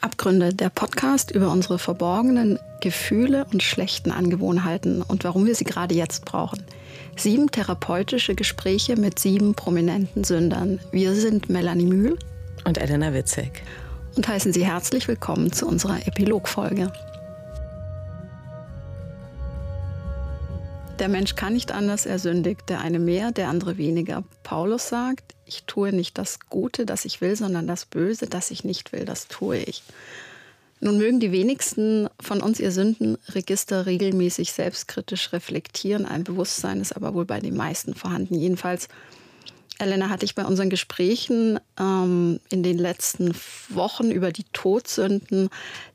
Abgründe, 0.00 0.54
der 0.54 0.70
Podcast 0.70 1.30
über 1.30 1.50
unsere 1.50 1.78
verborgenen 1.78 2.58
Gefühle 2.80 3.46
und 3.52 3.62
schlechten 3.62 4.10
Angewohnheiten 4.10 5.02
und 5.02 5.24
warum 5.24 5.44
wir 5.44 5.54
sie 5.54 5.64
gerade 5.64 5.94
jetzt 5.94 6.24
brauchen. 6.24 6.62
Sieben 7.16 7.50
therapeutische 7.50 8.34
Gespräche 8.34 8.96
mit 8.96 9.18
sieben 9.18 9.54
prominenten 9.54 10.24
Sündern. 10.24 10.80
Wir 10.90 11.14
sind 11.14 11.50
Melanie 11.50 11.84
Mühl 11.84 12.18
und 12.64 12.78
Elena 12.78 13.12
Witzek 13.12 13.62
und 14.16 14.26
heißen 14.26 14.52
Sie 14.52 14.64
herzlich 14.64 15.06
willkommen 15.06 15.52
zu 15.52 15.66
unserer 15.66 16.06
Epilogfolge. 16.06 16.90
Der 21.00 21.08
Mensch 21.08 21.34
kann 21.34 21.54
nicht 21.54 21.72
anders, 21.72 22.04
er 22.04 22.18
sündigt, 22.18 22.68
der 22.68 22.82
eine 22.82 22.98
mehr, 22.98 23.32
der 23.32 23.48
andere 23.48 23.78
weniger. 23.78 24.22
Paulus 24.42 24.90
sagt, 24.90 25.34
ich 25.46 25.64
tue 25.64 25.94
nicht 25.94 26.18
das 26.18 26.40
Gute, 26.50 26.84
das 26.84 27.06
ich 27.06 27.22
will, 27.22 27.34
sondern 27.36 27.66
das 27.66 27.86
Böse, 27.86 28.26
das 28.26 28.50
ich 28.50 28.64
nicht 28.64 28.92
will, 28.92 29.06
das 29.06 29.26
tue 29.26 29.56
ich. 29.56 29.82
Nun 30.78 30.98
mögen 30.98 31.18
die 31.18 31.32
wenigsten 31.32 32.08
von 32.20 32.42
uns 32.42 32.60
ihr 32.60 32.70
Sündenregister 32.70 33.86
regelmäßig 33.86 34.52
selbstkritisch 34.52 35.32
reflektieren. 35.32 36.04
Ein 36.04 36.22
Bewusstsein 36.22 36.82
ist 36.82 36.94
aber 36.94 37.14
wohl 37.14 37.24
bei 37.24 37.40
den 37.40 37.56
meisten 37.56 37.94
vorhanden. 37.94 38.34
Jedenfalls 38.34 38.88
Elena, 39.80 40.08
hatte 40.08 40.24
ich 40.24 40.34
bei 40.34 40.44
unseren 40.44 40.70
Gesprächen 40.70 41.58
ähm, 41.78 42.40
in 42.50 42.62
den 42.62 42.78
letzten 42.78 43.34
Wochen 43.68 44.10
über 44.10 44.32
die 44.32 44.44
Todsünden 44.52 45.48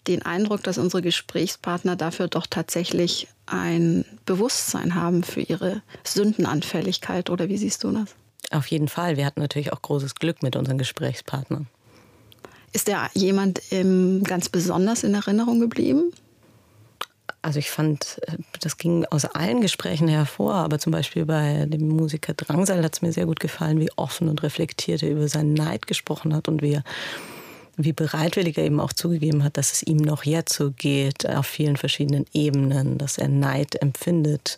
den 0.08 0.22
Eindruck, 0.24 0.64
dass 0.64 0.78
unsere 0.78 1.02
Gesprächspartner 1.02 1.96
dafür 1.96 2.28
doch 2.28 2.48
tatsächlich 2.48 3.28
ein 3.46 4.06
Bewusstsein 4.26 4.96
haben 4.96 5.24
für 5.24 5.42
ihre 5.42 5.82
Sündenanfälligkeit. 6.04 7.30
Oder 7.30 7.50
wie 7.50 7.58
siehst 7.58 7.84
du 7.84 7.92
das? 7.92 8.16
Auf 8.52 8.68
jeden 8.68 8.88
Fall. 8.88 9.18
Wir 9.18 9.26
hatten 9.26 9.42
natürlich 9.42 9.74
auch 9.74 9.82
großes 9.82 10.16
Glück 10.16 10.44
mit 10.44 10.56
unseren 10.56 10.78
Gesprächspartnern. 10.78 11.68
Ist 12.74 12.88
da 12.88 13.10
jemand 13.14 13.62
ähm, 13.72 14.24
ganz 14.24 14.50
besonders 14.50 15.04
in 15.04 15.14
Erinnerung 15.14 15.60
geblieben? 15.60 16.12
Also 17.46 17.60
ich 17.60 17.70
fand, 17.70 18.20
äh, 18.26 18.38
das 18.60 18.80
ging 18.80 19.06
aus 19.06 19.26
allen 19.26 19.62
Gesprächen 19.62 20.08
hervor, 20.08 20.56
aber 20.56 20.80
zum 20.80 20.92
Beispiel 20.92 21.28
bei 21.28 21.68
dem 21.68 21.90
Musiker 21.90 22.34
Drangsal 22.34 22.84
hat 22.84 22.96
es 22.96 23.04
mir 23.04 23.14
sehr 23.14 23.28
gut 23.28 23.40
gefallen, 23.40 23.80
wie 23.80 23.92
offen 23.98 24.30
und 24.30 24.42
reflektiert 24.42 25.04
er 25.04 25.12
über 25.12 25.28
seinen 25.28 25.54
Neid 25.54 25.86
gesprochen 25.86 26.34
hat 26.34 26.48
und 26.48 26.64
wie 26.64 26.82
wie 27.78 27.94
bereitwillig 27.94 28.58
er 28.58 28.64
eben 28.64 28.80
auch 28.80 28.94
zugegeben 28.94 29.44
hat, 29.44 29.58
dass 29.58 29.74
es 29.74 29.84
ihm 29.84 29.98
noch 29.98 30.24
jetzt 30.24 30.54
so 30.54 30.72
geht, 30.72 31.30
auf 31.30 31.46
vielen 31.46 31.78
verschiedenen 31.78 32.26
Ebenen, 32.34 32.98
dass 32.98 33.18
er 33.20 33.28
Neid 33.28 33.80
empfindet 33.80 34.56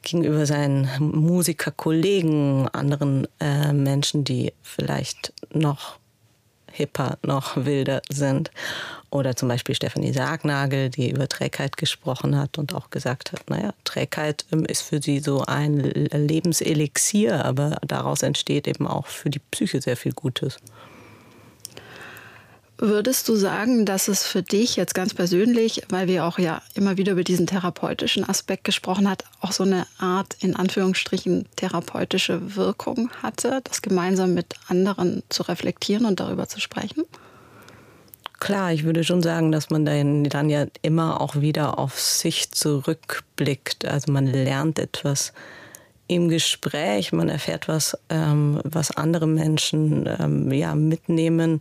gegenüber 0.00 0.46
seinen 0.46 0.88
Musikerkollegen, 0.98 2.68
anderen 2.68 3.28
äh, 3.38 3.72
Menschen, 3.72 4.24
die 4.24 4.52
vielleicht 4.62 5.34
noch 5.52 5.98
hipper, 6.72 7.18
noch 7.22 7.64
wilder 7.64 8.00
sind. 8.08 8.50
Oder 9.12 9.36
zum 9.36 9.46
Beispiel 9.48 9.74
Stefanie 9.74 10.14
Sargnagel, 10.14 10.88
die 10.88 11.10
über 11.10 11.28
Trägheit 11.28 11.76
gesprochen 11.76 12.34
hat 12.34 12.56
und 12.56 12.74
auch 12.74 12.88
gesagt 12.88 13.32
hat, 13.32 13.50
naja, 13.50 13.74
Trägheit 13.84 14.46
ähm, 14.50 14.64
ist 14.64 14.80
für 14.80 15.02
sie 15.02 15.20
so 15.20 15.42
ein 15.42 15.76
Lebenselixier, 15.78 17.44
aber 17.44 17.76
daraus 17.86 18.22
entsteht 18.22 18.66
eben 18.66 18.86
auch 18.86 19.06
für 19.06 19.28
die 19.28 19.38
Psyche 19.38 19.82
sehr 19.82 19.98
viel 19.98 20.12
Gutes. 20.12 20.56
Würdest 22.78 23.28
du 23.28 23.36
sagen, 23.36 23.84
dass 23.84 24.08
es 24.08 24.26
für 24.26 24.42
dich 24.42 24.76
jetzt 24.76 24.94
ganz 24.94 25.12
persönlich, 25.12 25.82
weil 25.90 26.08
wir 26.08 26.24
auch 26.24 26.38
ja 26.38 26.62
immer 26.72 26.96
wieder 26.96 27.12
über 27.12 27.22
diesen 27.22 27.46
therapeutischen 27.46 28.26
Aspekt 28.26 28.64
gesprochen 28.64 29.10
hat, 29.10 29.24
auch 29.42 29.52
so 29.52 29.62
eine 29.62 29.86
Art 29.98 30.36
in 30.40 30.56
Anführungsstrichen 30.56 31.46
therapeutische 31.56 32.56
Wirkung 32.56 33.10
hatte, 33.22 33.60
das 33.64 33.82
gemeinsam 33.82 34.32
mit 34.32 34.54
anderen 34.68 35.22
zu 35.28 35.42
reflektieren 35.42 36.06
und 36.06 36.18
darüber 36.18 36.48
zu 36.48 36.60
sprechen? 36.60 37.04
Klar, 38.42 38.72
ich 38.72 38.82
würde 38.82 39.04
schon 39.04 39.22
sagen, 39.22 39.52
dass 39.52 39.70
man 39.70 39.84
dann, 39.84 40.50
ja 40.50 40.66
immer 40.82 41.20
auch 41.20 41.36
wieder 41.36 41.78
auf 41.78 42.00
sich 42.00 42.50
zurückblickt. 42.50 43.84
Also 43.84 44.10
man 44.10 44.26
lernt 44.26 44.80
etwas 44.80 45.32
im 46.08 46.28
Gespräch, 46.28 47.12
man 47.12 47.28
erfährt 47.28 47.68
was, 47.68 47.96
ähm, 48.08 48.60
was 48.64 48.96
andere 48.96 49.28
Menschen 49.28 50.08
ähm, 50.18 50.50
ja 50.50 50.74
mitnehmen 50.74 51.60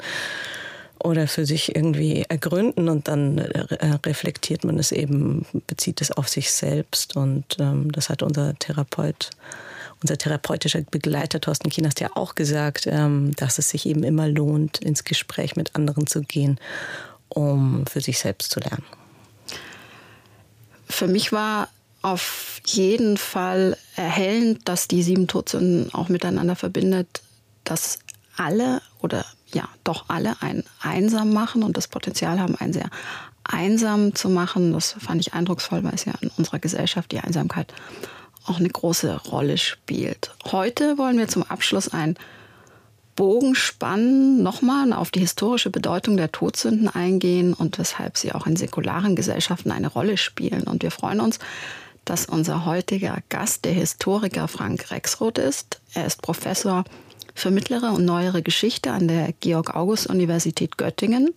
oder 0.98 1.28
für 1.28 1.46
sich 1.46 1.76
irgendwie 1.76 2.26
ergründen 2.28 2.90
und 2.90 3.08
dann 3.08 3.38
äh, 3.38 4.00
reflektiert 4.04 4.64
man 4.64 4.80
es 4.80 4.92
eben, 4.92 5.46
bezieht 5.68 6.02
es 6.02 6.10
auf 6.10 6.30
sich 6.30 6.50
selbst 6.50 7.16
und 7.16 7.58
ähm, 7.60 7.92
das 7.92 8.10
hat 8.10 8.24
unser 8.24 8.56
Therapeut, 8.58 9.30
unser 10.02 10.18
therapeutischer 10.18 10.82
Begleiter 10.82 11.40
Thorsten 11.42 11.70
Kienast 11.70 12.00
ja 12.00 12.10
auch 12.16 12.36
gesagt, 12.36 12.88
ähm, 12.88 13.36
dass 13.36 13.60
es 13.60 13.70
sich 13.70 13.86
eben 13.86 14.04
immer 14.04 14.28
lohnt, 14.28 14.80
ins 14.80 15.04
Gespräch 15.04 15.56
mit 15.56 15.76
anderen 15.76 16.08
zu 16.08 16.22
gehen, 16.22 16.60
um 17.30 17.86
für 17.86 18.02
sich 18.02 18.20
selbst 18.20 18.52
zu 18.52 18.60
lernen. 18.60 18.84
Für 20.90 21.08
mich 21.08 21.32
war 21.32 21.70
auf 22.02 22.62
jeden 22.66 23.18
Fall 23.18 23.78
erhellend, 23.96 24.68
dass 24.68 24.88
die 24.88 25.04
sieben 25.04 25.28
Todsünden 25.28 25.94
auch 25.94 26.10
miteinander 26.10 26.56
verbindet, 26.56 27.22
dass 27.64 28.00
alle 28.36 28.82
oder 29.00 29.26
ja, 29.54 29.68
doch 29.84 30.06
alle 30.08 30.42
ein 30.42 30.64
einsam 30.82 31.34
machen 31.34 31.64
und 31.64 31.78
das 31.78 31.88
Potenzial 31.88 32.40
haben, 32.40 32.56
einen 32.56 32.74
sehr 32.74 32.90
einsam 33.44 34.16
zu 34.16 34.30
machen. 34.30 34.74
Das 34.74 34.96
fand 35.00 35.22
ich 35.22 35.34
eindrucksvoll, 35.34 35.84
weil 35.84 35.94
es 35.94 36.06
ja 36.06 36.14
in 36.22 36.32
unserer 36.38 36.60
Gesellschaft 36.60 37.12
die 37.12 37.20
Einsamkeit 37.20 37.74
auch 38.46 38.60
eine 38.60 38.70
große 38.70 39.22
Rolle 39.30 39.58
spielt. 39.58 40.32
Heute 40.52 40.98
wollen 40.98 41.18
wir 41.18 41.28
zum 41.28 41.44
Abschluss 41.44 41.90
einen 41.90 42.18
Bogen 43.16 43.56
spannen, 43.56 44.42
nochmal 44.42 44.94
auf 44.94 45.12
die 45.12 45.20
historische 45.20 45.70
Bedeutung 45.70 46.18
der 46.18 46.32
Todsünden 46.32 46.88
eingehen 46.88 47.54
und 47.54 47.78
weshalb 47.78 48.18
sie 48.18 48.32
auch 48.32 48.48
in 48.48 48.56
säkularen 48.56 49.16
Gesellschaften 49.16 49.72
eine 49.72 49.90
Rolle 49.90 50.18
spielen. 50.18 50.64
Und 50.64 50.82
wir 50.84 50.92
freuen 50.92 51.20
uns, 51.20 51.40
dass 52.06 52.26
unser 52.26 52.66
heutiger 52.66 53.20
Gast 53.30 53.66
der 53.66 53.74
Historiker 53.74 54.48
Frank 54.48 54.92
Rexroth 54.92 55.38
ist. 55.38 55.82
Er 55.94 56.06
ist 56.08 56.22
Professor 56.22 56.84
für 57.36 57.52
mittlere 57.52 57.92
und 57.92 58.06
neuere 58.06 58.42
Geschichte 58.42 58.92
an 58.92 59.08
der 59.08 59.34
Georg-August-Universität 59.40 60.78
Göttingen 60.78 61.30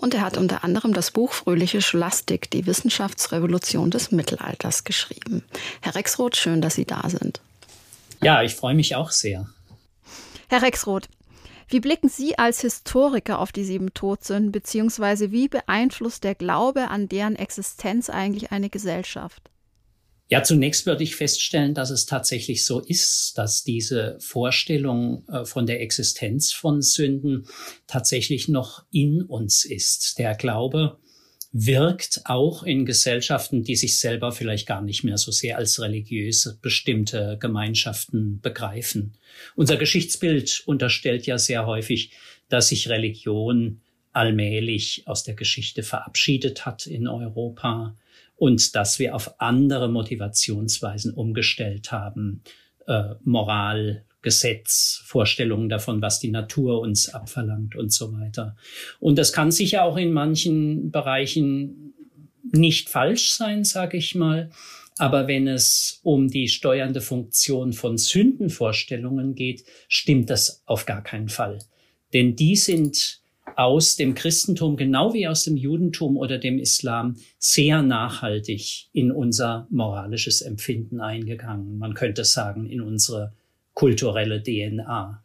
und 0.00 0.14
er 0.14 0.22
hat 0.22 0.38
unter 0.38 0.64
anderem 0.64 0.94
das 0.94 1.10
Buch 1.10 1.32
Fröhliche 1.32 1.82
Scholastik, 1.82 2.50
die 2.50 2.66
Wissenschaftsrevolution 2.66 3.90
des 3.90 4.10
Mittelalters 4.10 4.84
geschrieben. 4.84 5.44
Herr 5.82 5.94
Rexroth, 5.94 6.36
schön, 6.36 6.62
dass 6.62 6.74
Sie 6.74 6.86
da 6.86 7.08
sind. 7.08 7.40
Ja, 8.22 8.42
ich 8.42 8.54
freue 8.54 8.74
mich 8.74 8.96
auch 8.96 9.10
sehr. 9.10 9.46
Herr 10.48 10.62
Rexroth, 10.62 11.08
wie 11.68 11.80
blicken 11.80 12.08
Sie 12.08 12.38
als 12.38 12.62
Historiker 12.62 13.38
auf 13.38 13.52
die 13.52 13.64
sieben 13.64 13.92
Todsünden, 13.92 14.52
beziehungsweise 14.52 15.32
wie 15.32 15.48
beeinflusst 15.48 16.24
der 16.24 16.34
Glaube 16.34 16.88
an 16.88 17.08
deren 17.08 17.36
Existenz 17.36 18.08
eigentlich 18.08 18.52
eine 18.52 18.70
Gesellschaft? 18.70 19.50
Ja, 20.30 20.44
zunächst 20.44 20.86
würde 20.86 21.02
ich 21.02 21.16
feststellen, 21.16 21.74
dass 21.74 21.90
es 21.90 22.06
tatsächlich 22.06 22.64
so 22.64 22.78
ist, 22.78 23.32
dass 23.36 23.64
diese 23.64 24.16
Vorstellung 24.20 25.26
äh, 25.28 25.44
von 25.44 25.66
der 25.66 25.80
Existenz 25.80 26.52
von 26.52 26.82
Sünden 26.82 27.46
tatsächlich 27.88 28.46
noch 28.46 28.84
in 28.92 29.22
uns 29.22 29.64
ist. 29.64 30.18
Der 30.18 30.36
Glaube 30.36 30.98
wirkt 31.50 32.20
auch 32.26 32.62
in 32.62 32.86
Gesellschaften, 32.86 33.64
die 33.64 33.74
sich 33.74 33.98
selber 33.98 34.30
vielleicht 34.30 34.68
gar 34.68 34.82
nicht 34.82 35.02
mehr 35.02 35.18
so 35.18 35.32
sehr 35.32 35.58
als 35.58 35.80
religiös 35.80 36.56
bestimmte 36.62 37.36
Gemeinschaften 37.40 38.40
begreifen. 38.40 39.14
Unser 39.56 39.78
Geschichtsbild 39.78 40.62
unterstellt 40.64 41.26
ja 41.26 41.38
sehr 41.38 41.66
häufig, 41.66 42.12
dass 42.48 42.68
sich 42.68 42.88
Religion 42.88 43.80
allmählich 44.12 45.02
aus 45.06 45.24
der 45.24 45.34
Geschichte 45.34 45.82
verabschiedet 45.82 46.66
hat 46.66 46.86
in 46.86 47.08
Europa 47.08 47.96
und 48.40 48.74
dass 48.74 48.98
wir 48.98 49.14
auf 49.14 49.38
andere 49.38 49.90
Motivationsweisen 49.90 51.12
umgestellt 51.12 51.92
haben. 51.92 52.42
Äh, 52.86 53.16
Moral, 53.22 54.06
Gesetz, 54.22 55.02
Vorstellungen 55.04 55.68
davon, 55.68 56.00
was 56.00 56.20
die 56.20 56.30
Natur 56.30 56.80
uns 56.80 57.10
abverlangt 57.10 57.76
und 57.76 57.92
so 57.92 58.14
weiter. 58.14 58.56
Und 58.98 59.18
das 59.18 59.34
kann 59.34 59.50
sicher 59.50 59.84
auch 59.84 59.98
in 59.98 60.14
manchen 60.14 60.90
Bereichen 60.90 61.92
nicht 62.50 62.88
falsch 62.88 63.32
sein, 63.32 63.64
sage 63.64 63.98
ich 63.98 64.14
mal. 64.14 64.48
Aber 64.96 65.28
wenn 65.28 65.46
es 65.46 66.00
um 66.02 66.28
die 66.28 66.48
steuernde 66.48 67.02
Funktion 67.02 67.74
von 67.74 67.98
Sündenvorstellungen 67.98 69.34
geht, 69.34 69.64
stimmt 69.86 70.30
das 70.30 70.62
auf 70.64 70.86
gar 70.86 71.02
keinen 71.02 71.28
Fall. 71.28 71.58
Denn 72.14 72.36
die 72.36 72.56
sind 72.56 73.19
aus 73.56 73.96
dem 73.96 74.14
Christentum 74.14 74.76
genau 74.76 75.12
wie 75.14 75.26
aus 75.28 75.44
dem 75.44 75.56
Judentum 75.56 76.16
oder 76.16 76.38
dem 76.38 76.58
Islam 76.58 77.16
sehr 77.38 77.82
nachhaltig 77.82 78.88
in 78.92 79.10
unser 79.12 79.66
moralisches 79.70 80.42
Empfinden 80.42 81.00
eingegangen. 81.00 81.78
Man 81.78 81.94
könnte 81.94 82.24
sagen, 82.24 82.66
in 82.66 82.80
unsere 82.80 83.32
kulturelle 83.74 84.42
DNA. 84.42 85.22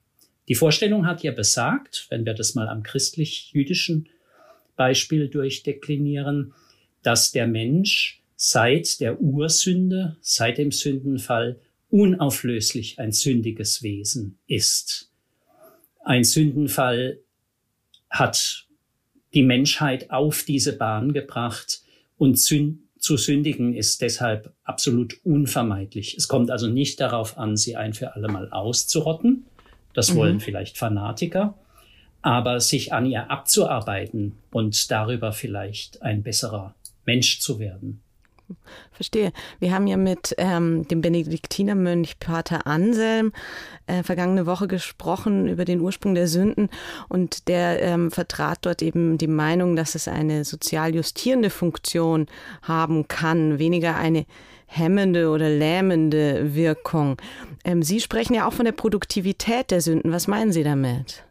Die 0.48 0.56
Vorstellung 0.56 1.06
hat 1.07 1.24
ja 1.24 1.31
besagt, 1.31 2.07
wenn 2.10 2.25
wir 2.25 2.33
das 2.33 2.56
mal 2.56 2.68
am 2.68 2.83
christlich-jüdischen 2.83 4.10
Beispiel 4.75 5.27
durchdeklinieren, 5.30 6.54
dass 7.01 7.31
der 7.31 7.48
Mensch 7.48 8.22
seit 8.36 9.00
der 9.00 9.22
Ursünde, 9.22 10.18
seit 10.22 10.57
dem 10.57 10.72
Sündenfall 10.72 11.60
unauflöslich 11.89 13.00
ein 13.00 13.12
sündiges 13.12 13.81
Wesen 13.81 14.38
ist. 14.48 15.12
Ein 16.04 16.24
Sündenfall 16.24 17.19
hat 18.19 18.65
die 19.33 19.44
Menschheit 19.44 20.09
auf 20.12 20.44
diese 20.44 20.77
Bahn 20.77 21.13
gebracht 21.13 21.81
und 22.17 22.38
zu 22.39 23.17
sündigen 23.17 23.75
ist 23.75 24.01
deshalb 24.01 24.53
absolut 24.63 25.19
unvermeidlich. 25.23 26.15
Es 26.17 26.27
kommt 26.27 26.50
also 26.50 26.67
nicht 26.67 27.00
darauf 27.00 27.38
an, 27.38 27.57
sie 27.57 27.75
ein 27.75 27.94
für 27.94 28.15
alle 28.15 28.29
Mal 28.29 28.50
auszurotten. 28.50 29.45
Das 29.94 30.12
mhm. 30.12 30.15
wollen 30.17 30.39
vielleicht 30.39 30.77
Fanatiker. 30.77 31.56
Aber 32.21 32.59
sich 32.59 32.94
an 32.94 33.06
ihr 33.06 33.29
abzuarbeiten 33.29 34.33
und 34.51 34.89
darüber 34.89 35.31
vielleicht 35.31 36.01
ein 36.01 36.23
besserer 36.23 36.73
Mensch 37.06 37.39
zu 37.39 37.59
werden. 37.59 38.01
Verstehe. 38.92 39.31
Wir 39.59 39.74
haben 39.74 39.88
ja 39.88 39.97
mit 39.97 40.36
ähm, 40.38 40.88
dem 40.88 41.01
Benediktinermönch 41.01 42.19
Pater 42.19 42.68
Anselm 42.68 43.31
äh, 43.88 44.03
vergangene 44.03 44.45
Woche 44.45 44.68
gesprochen 44.68 45.47
über 45.47 45.65
den 45.65 45.81
Ursprung 45.81 46.15
der 46.15 46.27
Sünden 46.27 46.69
und 47.09 47.47
der 47.47 47.81
ähm, 47.81 48.12
vertrat 48.12 48.59
dort 48.62 48.81
eben 48.81 49.18
die 49.18 49.27
Meinung, 49.27 49.75
dass 49.75 49.95
es 49.95 50.07
eine 50.07 50.45
sozial 50.45 50.94
justierende 50.95 51.50
Funktion 51.50 52.27
haben 52.62 53.07
kann, 53.07 53.59
weniger 53.59 53.95
eine 53.95 54.25
hemmende 54.68 55.30
oder 55.30 55.50
lähmende 55.50 56.56
Wirkung. 56.56 57.18
Ähm, 57.63 57.83
Sie 57.83 58.00
sprechen 58.00 58.33
ja 58.33 58.48
auch 58.48 58.53
von 58.53 58.65
der 58.65 58.71
Produktivität 58.71 59.71
der 59.71 59.81
Sünden. 59.81 60.12
Was 60.12 60.27
meinen 60.27 60.51
Sie 60.51 60.63
damit? 60.63 61.24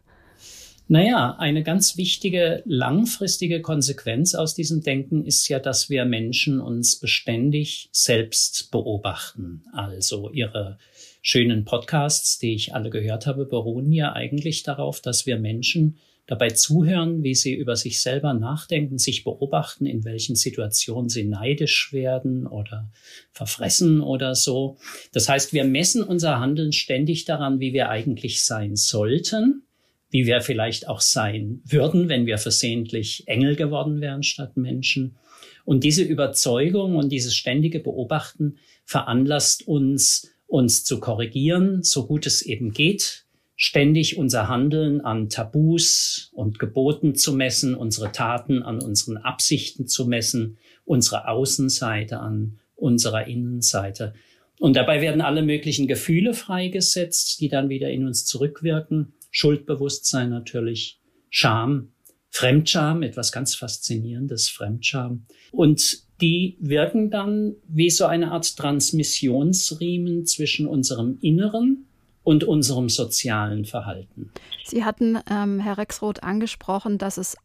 Naja, 0.87 1.35
eine 1.39 1.63
ganz 1.63 1.97
wichtige 1.97 2.61
langfristige 2.65 3.61
Konsequenz 3.63 4.35
aus 4.35 4.53
diesem 4.53 4.83
Denken 4.83 5.25
ist 5.25 5.47
ja, 5.47 5.57
dass 5.57 5.89
wir 5.89 6.05
Menschen 6.05 6.61
uns 6.61 6.99
beständig 6.99 7.89
selbst 7.91 8.69
beobachten. 8.69 9.63
Also 9.73 10.29
ihre 10.29 10.77
schönen 11.23 11.65
Podcasts, 11.65 12.37
die 12.37 12.53
ich 12.53 12.75
alle 12.75 12.91
gehört 12.91 13.25
habe, 13.25 13.45
beruhen 13.45 13.91
ja 13.91 14.13
eigentlich 14.13 14.61
darauf, 14.61 15.01
dass 15.01 15.25
wir 15.25 15.39
Menschen 15.39 15.97
dabei 16.27 16.51
zuhören, 16.51 17.23
wie 17.23 17.33
sie 17.33 17.55
über 17.55 17.75
sich 17.75 17.99
selber 17.99 18.35
nachdenken, 18.35 18.99
sich 18.99 19.23
beobachten, 19.23 19.87
in 19.87 20.05
welchen 20.05 20.35
Situationen 20.35 21.09
sie 21.09 21.23
neidisch 21.23 21.93
werden 21.93 22.45
oder 22.45 22.91
verfressen 23.31 24.01
oder 24.01 24.35
so. 24.35 24.77
Das 25.13 25.29
heißt, 25.29 25.51
wir 25.51 25.65
messen 25.65 26.03
unser 26.03 26.39
Handeln 26.39 26.73
ständig 26.73 27.25
daran, 27.25 27.59
wie 27.59 27.73
wir 27.73 27.89
eigentlich 27.89 28.43
sein 28.43 28.75
sollten 28.75 29.63
wie 30.09 30.25
wir 30.25 30.41
vielleicht 30.41 30.87
auch 30.87 31.01
sein 31.01 31.61
würden, 31.65 32.09
wenn 32.09 32.25
wir 32.25 32.37
versehentlich 32.37 33.23
Engel 33.27 33.55
geworden 33.55 34.01
wären 34.01 34.23
statt 34.23 34.57
Menschen. 34.57 35.17
Und 35.65 35.83
diese 35.83 36.03
Überzeugung 36.03 36.95
und 36.95 37.09
dieses 37.11 37.35
ständige 37.35 37.79
Beobachten 37.79 38.57
veranlasst 38.85 39.67
uns, 39.67 40.31
uns 40.47 40.83
zu 40.83 40.99
korrigieren, 40.99 41.83
so 41.83 42.05
gut 42.05 42.25
es 42.27 42.43
eben 42.43 42.71
geht, 42.71 43.25
ständig 43.55 44.17
unser 44.17 44.47
Handeln 44.47 45.01
an 45.01 45.29
Tabus 45.29 46.29
und 46.33 46.59
Geboten 46.59 47.15
zu 47.15 47.33
messen, 47.33 47.73
unsere 47.73 48.11
Taten 48.11 48.61
an 48.63 48.81
unseren 48.81 49.17
Absichten 49.17 49.87
zu 49.87 50.05
messen, 50.05 50.57
unsere 50.83 51.27
Außenseite 51.27 52.19
an 52.19 52.59
unserer 52.75 53.27
Innenseite. 53.27 54.13
Und 54.59 54.75
dabei 54.75 55.01
werden 55.01 55.21
alle 55.21 55.41
möglichen 55.41 55.87
Gefühle 55.87 56.33
freigesetzt, 56.33 57.39
die 57.41 57.49
dann 57.49 57.69
wieder 57.69 57.89
in 57.89 58.05
uns 58.05 58.25
zurückwirken. 58.25 59.13
Schuldbewusstsein 59.35 60.29
natürlich, 60.29 61.01
Scham, 61.29 61.91
Fremdscham, 62.29 63.03
etwas 63.03 63.33
ganz 63.33 63.53
Faszinierendes, 63.53 64.47
Fremdscham. 64.47 65.25
Und 65.51 66.05
die 66.21 66.57
wirken 66.61 67.11
dann 67.11 67.55
wie 67.67 67.89
so 67.89 68.05
eine 68.05 68.31
Art 68.31 68.55
Transmissionsriemen 68.55 70.25
zwischen 70.25 70.67
unserem 70.67 71.17
Inneren 71.19 71.85
und 72.23 72.45
unserem 72.45 72.87
sozialen 72.87 73.65
Verhalten. 73.65 74.31
Sie 74.63 74.85
hatten, 74.85 75.19
ähm, 75.29 75.59
Herr 75.59 75.77
Rexroth, 75.77 76.23
angesprochen, 76.23 76.97
dass 76.97 77.17
es 77.17 77.35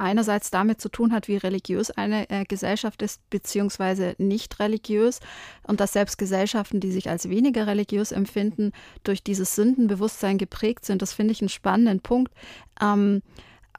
einerseits 0.00 0.50
damit 0.50 0.80
zu 0.80 0.88
tun 0.88 1.12
hat, 1.12 1.28
wie 1.28 1.36
religiös 1.36 1.90
eine 1.90 2.28
äh, 2.30 2.44
Gesellschaft 2.44 3.02
ist, 3.02 3.28
beziehungsweise 3.30 4.14
nicht 4.18 4.58
religiös. 4.58 5.20
Und 5.62 5.80
dass 5.80 5.92
selbst 5.92 6.18
Gesellschaften, 6.18 6.80
die 6.80 6.92
sich 6.92 7.08
als 7.08 7.28
weniger 7.28 7.66
religiös 7.66 8.12
empfinden, 8.12 8.72
durch 9.04 9.22
dieses 9.22 9.54
Sündenbewusstsein 9.54 10.38
geprägt 10.38 10.84
sind. 10.84 11.02
Das 11.02 11.12
finde 11.12 11.32
ich 11.32 11.40
einen 11.40 11.48
spannenden 11.48 12.00
Punkt. 12.00 12.32
Ähm, 12.80 13.22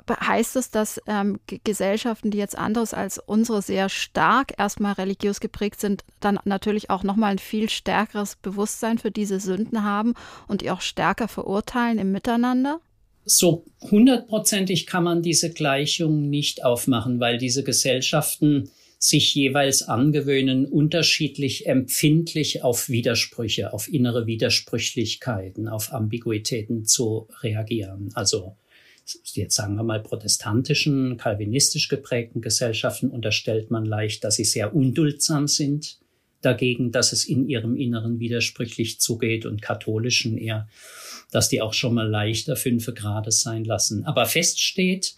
heißt 0.09 0.56
es, 0.56 0.71
dass 0.71 1.01
ähm, 1.07 1.39
Gesellschaften, 1.63 2.31
die 2.31 2.38
jetzt 2.38 2.57
anderes 2.57 2.94
als 2.94 3.19
unsere 3.19 3.62
sehr 3.62 3.89
stark 3.89 4.53
erstmal 4.57 4.94
religiös 4.94 5.39
geprägt 5.39 5.79
sind, 5.79 6.03
dann 6.19 6.39
natürlich 6.44 6.89
auch 6.89 7.03
nochmal 7.03 7.31
ein 7.31 7.39
viel 7.39 7.69
stärkeres 7.69 8.35
Bewusstsein 8.35 8.97
für 8.97 9.12
diese 9.12 9.39
Sünden 9.39 9.83
haben 9.83 10.13
und 10.47 10.62
die 10.62 10.71
auch 10.71 10.81
stärker 10.81 11.27
verurteilen 11.27 12.00
im 12.00 12.12
Miteinander? 12.12 12.79
So 13.25 13.65
hundertprozentig 13.81 14.85
kann 14.85 15.03
man 15.03 15.21
diese 15.21 15.51
Gleichung 15.51 16.29
nicht 16.29 16.63
aufmachen, 16.63 17.19
weil 17.19 17.38
diese 17.38 17.63
Gesellschaften 17.63 18.69
sich 18.97 19.33
jeweils 19.33 19.81
angewöhnen, 19.81 20.68
unterschiedlich 20.68 21.65
empfindlich 21.65 22.63
auf 22.63 22.88
Widersprüche, 22.88 23.73
auf 23.73 23.91
innere 23.91 24.27
Widersprüchlichkeiten, 24.27 25.68
auf 25.68 25.91
Ambiguitäten 25.91 26.85
zu 26.85 27.27
reagieren. 27.41 28.12
Also 28.13 28.56
jetzt 29.33 29.56
sagen 29.56 29.75
wir 29.75 29.83
mal 29.83 30.01
protestantischen, 30.03 31.18
kalvinistisch 31.18 31.88
geprägten 31.88 32.41
Gesellschaften 32.41 33.09
unterstellt 33.09 33.71
man 33.71 33.85
leicht, 33.85 34.23
dass 34.23 34.35
sie 34.35 34.45
sehr 34.45 34.75
unduldsam 34.75 35.47
sind 35.47 35.97
dagegen, 36.41 36.91
dass 36.91 37.12
es 37.12 37.25
in 37.25 37.47
ihrem 37.47 37.75
Inneren 37.75 38.19
widersprüchlich 38.19 39.00
zugeht 39.00 39.45
und 39.45 39.62
katholischen 39.62 40.38
eher 40.38 40.68
dass 41.31 41.50
die 41.50 41.62
auch 41.62 41.74
schon 41.74 41.94
mal 41.94 42.07
leichter 42.07 42.56
fünfe 42.56 42.94
Grade 42.94 43.31
sein 43.31 43.63
lassen. 43.63 44.06
Aber 44.06 44.25
fest 44.25 44.60
steht, 44.60 45.16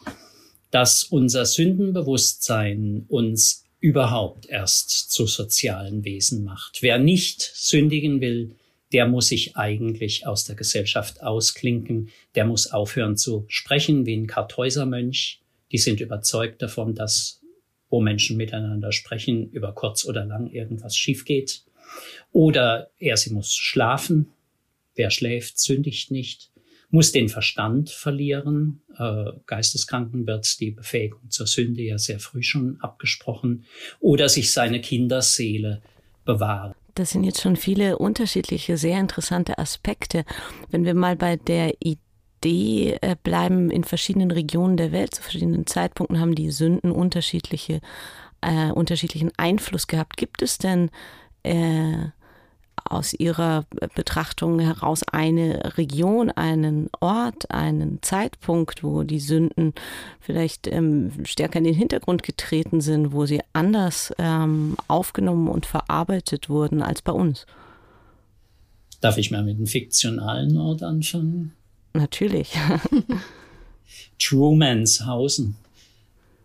dass 0.72 1.04
unser 1.04 1.46
Sündenbewusstsein 1.46 3.06
uns 3.10 3.66
überhaupt 3.80 4.48
erst 4.48 5.12
zu 5.12 5.28
sozialen 5.28 6.06
Wesen 6.06 6.46
macht. 6.46 6.82
Wer 6.82 7.00
nicht 7.00 7.42
sündigen 7.42 8.22
will, 8.22 8.56
der 8.94 9.08
muss 9.08 9.28
sich 9.28 9.58
eigentlich 9.58 10.26
aus 10.26 10.46
der 10.46 10.56
Gesellschaft 10.56 11.22
ausklinken, 11.22 12.10
der 12.36 12.46
muss 12.46 12.72
aufhören 12.72 13.18
zu 13.18 13.46
sprechen 13.50 14.06
wie 14.06 14.16
ein 14.16 14.28
Kartäusermönch. 14.28 15.42
Die 15.72 15.80
sind 15.80 16.00
überzeugt 16.00 16.62
davon, 16.62 16.96
dass 16.96 17.42
wo 17.94 18.02
Menschen 18.02 18.38
miteinander 18.38 18.92
sprechen, 18.92 19.52
über 19.52 19.72
kurz 19.72 20.04
oder 20.06 20.26
lang 20.26 20.48
irgendwas 20.48 20.98
schief 20.98 21.26
geht. 21.26 21.62
Oder 22.32 22.90
er, 22.98 23.18
sie 23.18 23.32
muss 23.32 23.54
schlafen, 23.54 24.32
Wer 24.96 25.10
schläft, 25.10 25.60
sündigt 25.60 26.12
nicht, 26.12 26.52
muss 26.90 27.12
den 27.12 27.28
Verstand 27.28 27.90
verlieren. 27.90 28.84
Äh, 28.98 29.32
Geisteskranken 29.48 30.28
wird 30.28 30.60
die 30.60 30.72
Befähigung 30.72 31.30
zur 31.32 31.48
Sünde 31.48 31.82
ja 31.82 31.98
sehr 31.98 32.20
früh 32.20 32.44
schon 32.44 32.78
abgesprochen. 32.82 33.66
Oder 34.00 34.30
sich 34.30 34.52
seine 34.52 34.80
Kinderseele 34.80 35.82
bewahren. 36.24 36.76
Das 36.94 37.10
sind 37.10 37.24
jetzt 37.24 37.42
schon 37.42 37.56
viele 37.56 37.98
unterschiedliche, 37.98 38.78
sehr 38.78 39.00
interessante 39.00 39.58
Aspekte. 39.58 40.24
Wenn 40.70 40.86
wir 40.86 40.94
mal 40.94 41.16
bei 41.16 41.38
der 41.38 41.74
Idee 41.80 43.00
äh, 43.02 43.16
bleiben, 43.24 43.72
in 43.72 43.84
verschiedenen 43.84 44.30
Regionen 44.30 44.78
der 44.78 44.92
Welt, 44.92 45.16
zu 45.16 45.24
verschiedenen 45.24 45.66
Zeitpunkten 45.66 46.20
haben 46.20 46.36
die 46.36 46.52
Sünden 46.52 46.92
unterschiedliche, 46.92 47.82
äh, 48.42 48.70
unterschiedlichen 48.72 49.32
Einfluss 49.38 49.88
gehabt. 49.88 50.18
Gibt 50.18 50.44
es 50.44 50.60
denn 50.60 50.92
äh, 51.42 52.10
aus 52.94 53.14
ihrer 53.14 53.66
Betrachtung 53.96 54.60
heraus 54.60 55.04
eine 55.04 55.78
Region, 55.78 56.30
einen 56.30 56.90
Ort, 57.00 57.50
einen 57.52 58.02
Zeitpunkt, 58.02 58.84
wo 58.84 59.04
die 59.04 59.20
Sünden 59.20 59.74
vielleicht 60.20 60.68
ähm, 60.68 61.12
stärker 61.26 61.60
in 61.60 61.66
den 61.66 61.76
Hintergrund 61.76 62.24
getreten 62.24 62.82
sind, 62.82 63.12
wo 63.12 63.26
sie 63.26 63.42
anders 63.54 64.14
ähm, 64.18 64.78
aufgenommen 64.88 65.48
und 65.48 65.66
verarbeitet 65.66 66.50
wurden 66.50 66.82
als 66.82 67.02
bei 67.02 67.12
uns. 67.12 67.46
Darf 69.02 69.18
ich 69.18 69.32
mal 69.32 69.44
mit 69.44 69.58
einem 69.58 69.68
fiktionalen 69.68 70.58
Ort 70.58 70.84
anfangen? 70.84 71.54
Natürlich. 71.94 72.54
Trumanshausen 74.20 75.56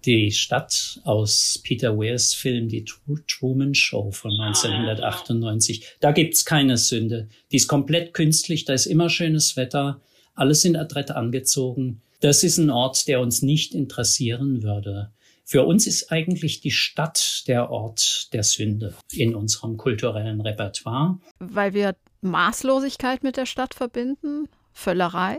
die 0.05 0.31
Stadt 0.33 1.01
aus 1.05 1.61
Peter 1.63 1.99
Wears 1.99 2.35
Film, 2.35 2.69
die 2.69 2.85
Truman 3.27 3.75
Show 3.75 4.11
von 4.11 4.31
1998. 4.33 5.97
Da 6.01 6.13
gibt's 6.13 6.45
keine 6.45 6.77
Sünde. 6.77 7.29
Die 7.53 7.57
ist 7.57 7.69
komplett 7.69 8.15
künstlich, 8.15 8.65
da 8.65 8.73
ist 8.73 8.87
immer 8.87 9.11
schönes 9.11 9.57
Wetter, 9.57 10.01
alle 10.35 10.55
sind 10.55 10.77
adrett 10.77 11.11
angezogen. 11.11 12.01
Das 12.21 12.43
ist 12.43 12.59
ein 12.59 12.71
Ort, 12.71 13.09
der 13.09 13.21
uns 13.21 13.43
nicht 13.43 13.75
interessieren 13.75 14.63
würde. 14.63 15.11
Für 15.45 15.65
uns 15.65 15.87
ist 15.87 16.13
eigentlich 16.13 16.61
die 16.61 16.71
Stadt 16.71 17.45
der 17.47 17.71
Ort 17.71 18.33
der 18.35 18.43
Sünde 18.43 18.95
in 19.11 19.35
unserem 19.35 19.79
kulturellen 19.79 20.41
Repertoire. 20.41 21.19
Weil 21.39 21.73
wir 21.73 21.97
Maßlosigkeit 22.21 23.23
mit 23.23 23.37
der 23.37 23.47
Stadt 23.47 23.75
verbinden? 23.75 24.49
Völlerei? 24.73 25.39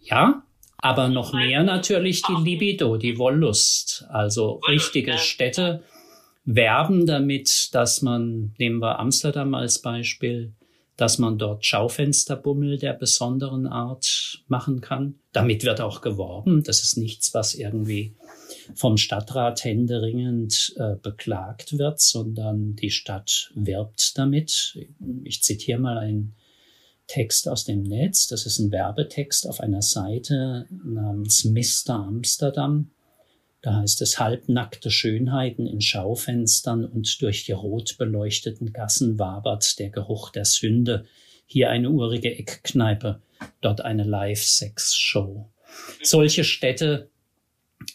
Ja, 0.00 0.42
aber 0.82 1.08
noch 1.08 1.32
mehr 1.32 1.62
natürlich 1.62 2.22
die 2.22 2.42
Libido, 2.42 2.96
die 2.96 3.18
Wollust. 3.18 4.06
Also 4.08 4.60
richtige 4.68 5.18
Städte 5.18 5.82
werben 6.44 7.06
damit, 7.06 7.68
dass 7.72 8.02
man, 8.02 8.54
nehmen 8.58 8.80
wir 8.80 8.98
Amsterdam 8.98 9.54
als 9.54 9.80
Beispiel, 9.80 10.52
dass 10.96 11.18
man 11.18 11.38
dort 11.38 11.64
Schaufensterbummel 11.64 12.78
der 12.78 12.92
besonderen 12.92 13.66
Art 13.66 14.42
machen 14.48 14.80
kann. 14.82 15.14
Damit 15.32 15.64
wird 15.64 15.80
auch 15.80 16.02
geworben. 16.02 16.62
Das 16.62 16.82
ist 16.82 16.98
nichts, 16.98 17.32
was 17.32 17.54
irgendwie 17.54 18.14
vom 18.74 18.98
Stadtrat 18.98 19.64
händeringend 19.64 20.74
äh, 20.76 20.96
beklagt 20.96 21.78
wird, 21.78 22.00
sondern 22.00 22.76
die 22.76 22.90
Stadt 22.90 23.50
wirbt 23.54 24.18
damit. 24.18 24.78
Ich 25.24 25.42
zitiere 25.42 25.78
mal 25.78 25.96
einen 25.96 26.34
Text 27.10 27.48
aus 27.48 27.64
dem 27.64 27.82
Netz. 27.82 28.28
Das 28.28 28.46
ist 28.46 28.60
ein 28.60 28.70
Werbetext 28.70 29.48
auf 29.48 29.58
einer 29.58 29.82
Seite 29.82 30.66
namens 30.70 31.44
Mr. 31.44 31.96
Amsterdam. 31.96 32.92
Da 33.62 33.74
heißt 33.74 34.00
es 34.00 34.20
halbnackte 34.20 34.92
Schönheiten 34.92 35.66
in 35.66 35.80
Schaufenstern 35.80 36.84
und 36.84 37.20
durch 37.20 37.44
die 37.44 37.52
rot 37.52 37.98
beleuchteten 37.98 38.72
Gassen 38.72 39.18
wabert 39.18 39.80
der 39.80 39.90
Geruch 39.90 40.30
der 40.30 40.44
Sünde. 40.44 41.04
Hier 41.46 41.68
eine 41.70 41.90
urige 41.90 42.32
Eckkneipe, 42.32 43.20
dort 43.60 43.80
eine 43.80 44.04
Live-Sex-Show. 44.04 45.50
Solche 46.04 46.44
Städte 46.44 47.10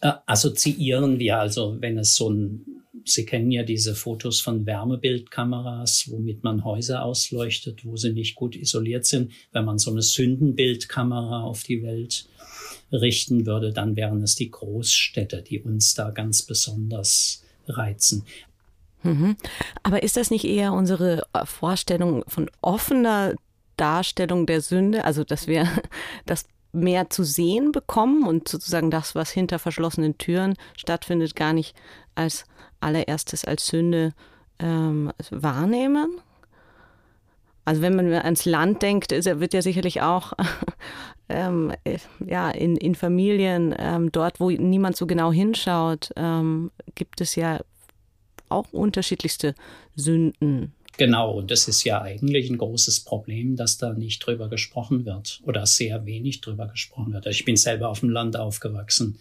äh, 0.01 0.11
assoziieren 0.25 1.19
wir 1.19 1.39
also, 1.39 1.77
wenn 1.79 1.97
es 1.97 2.15
so 2.15 2.29
ein, 2.29 2.65
Sie 3.05 3.25
kennen 3.25 3.51
ja 3.51 3.63
diese 3.63 3.95
Fotos 3.95 4.41
von 4.41 4.65
Wärmebildkameras, 4.65 6.09
womit 6.09 6.43
man 6.43 6.63
Häuser 6.63 7.03
ausleuchtet, 7.03 7.85
wo 7.85 7.95
sie 7.97 8.11
nicht 8.11 8.35
gut 8.35 8.55
isoliert 8.55 9.05
sind. 9.05 9.31
Wenn 9.51 9.63
man 9.65 9.77
so 9.77 9.91
eine 9.91 10.01
Sündenbildkamera 10.01 11.43
auf 11.43 11.63
die 11.63 11.83
Welt 11.83 12.27
richten 12.91 13.45
würde, 13.45 13.71
dann 13.71 13.95
wären 13.95 14.23
es 14.23 14.35
die 14.35 14.49
Großstädte, 14.49 15.43
die 15.43 15.61
uns 15.61 15.93
da 15.93 16.09
ganz 16.09 16.41
besonders 16.41 17.43
reizen. 17.67 18.23
Mhm. 19.03 19.37
Aber 19.83 20.01
ist 20.01 20.17
das 20.17 20.31
nicht 20.31 20.45
eher 20.45 20.73
unsere 20.73 21.23
äh, 21.33 21.45
Vorstellung 21.45 22.23
von 22.27 22.49
offener 22.61 23.35
Darstellung 23.77 24.45
der 24.45 24.61
Sünde, 24.61 25.05
also 25.05 25.23
dass 25.23 25.47
wir 25.47 25.67
das 26.25 26.45
mehr 26.71 27.09
zu 27.09 27.23
sehen 27.23 27.71
bekommen 27.71 28.27
und 28.27 28.47
sozusagen 28.47 28.91
das, 28.91 29.15
was 29.15 29.31
hinter 29.31 29.59
verschlossenen 29.59 30.17
Türen 30.17 30.55
stattfindet, 30.75 31.35
gar 31.35 31.53
nicht 31.53 31.75
als 32.15 32.45
allererstes 32.79 33.45
als 33.45 33.67
Sünde 33.67 34.13
ähm, 34.59 35.11
wahrnehmen? 35.29 36.21
Also 37.65 37.81
wenn 37.81 37.95
man 37.95 38.13
ans 38.13 38.45
Land 38.45 38.83
denkt, 38.83 39.11
wird 39.11 39.53
ja 39.53 39.61
sicherlich 39.61 40.01
auch 40.01 40.33
ähm, 41.29 41.73
ja, 42.25 42.51
in, 42.51 42.77
in 42.77 42.93
Familien, 42.93 43.73
ähm, 43.77 44.11
dort, 44.11 44.39
wo 44.39 44.51
niemand 44.51 44.95
so 44.95 45.07
genau 45.07 45.31
hinschaut, 45.31 46.11
ähm, 46.15 46.71
gibt 46.93 47.21
es 47.21 47.35
ja 47.35 47.59
auch 48.49 48.71
unterschiedlichste 48.71 49.55
Sünden. 49.95 50.73
Genau, 50.97 51.31
und 51.31 51.51
das 51.51 51.67
ist 51.67 51.83
ja 51.83 52.01
eigentlich 52.01 52.49
ein 52.49 52.57
großes 52.57 53.01
Problem, 53.01 53.55
dass 53.55 53.77
da 53.77 53.91
nicht 53.93 54.19
drüber 54.25 54.47
gesprochen 54.47 55.05
wird 55.05 55.41
oder 55.43 55.65
sehr 55.65 56.05
wenig 56.05 56.41
drüber 56.41 56.67
gesprochen 56.67 57.11
wird. 57.11 57.25
Ich 57.25 57.43
bin 57.43 57.57
selber 57.57 57.89
auf 57.89 57.99
dem 57.99 58.09
Land 58.09 58.37
aufgewachsen. 58.37 59.19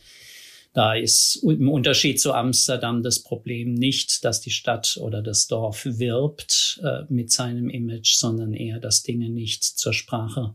Da 0.75 0.95
ist 0.95 1.37
im 1.37 1.69
Unterschied 1.71 2.21
zu 2.21 2.35
Amsterdam 2.35 3.05
das 3.05 3.21
Problem 3.21 3.75
nicht, 3.75 4.25
dass 4.25 4.41
die 4.41 4.51
Stadt 4.51 4.99
oder 5.01 5.23
das 5.23 5.47
Dorf 5.47 5.87
wirbt 5.87 6.81
äh, 6.83 7.05
mit 7.09 7.31
seinem 7.31 7.71
Image, 7.71 8.17
sondern 8.17 8.53
eher, 8.53 8.81
dass 8.81 9.05
Dinge 9.05 9.31
nicht 9.31 9.63
zur 9.63 9.93
Sprache 9.93 10.55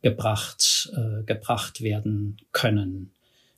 gebracht, 0.00 0.92
äh, 0.94 1.24
gebracht 1.24 1.80
werden 1.80 2.36
können. 2.52 3.10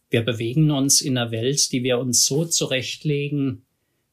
Wir 0.09 0.23
bewegen 0.23 0.71
uns 0.71 1.03
in 1.03 1.19
einer 1.19 1.31
Welt, 1.31 1.71
die 1.71 1.83
wir 1.83 1.99
uns 1.99 2.25
so 2.25 2.47
zurechtlegen, 2.47 3.67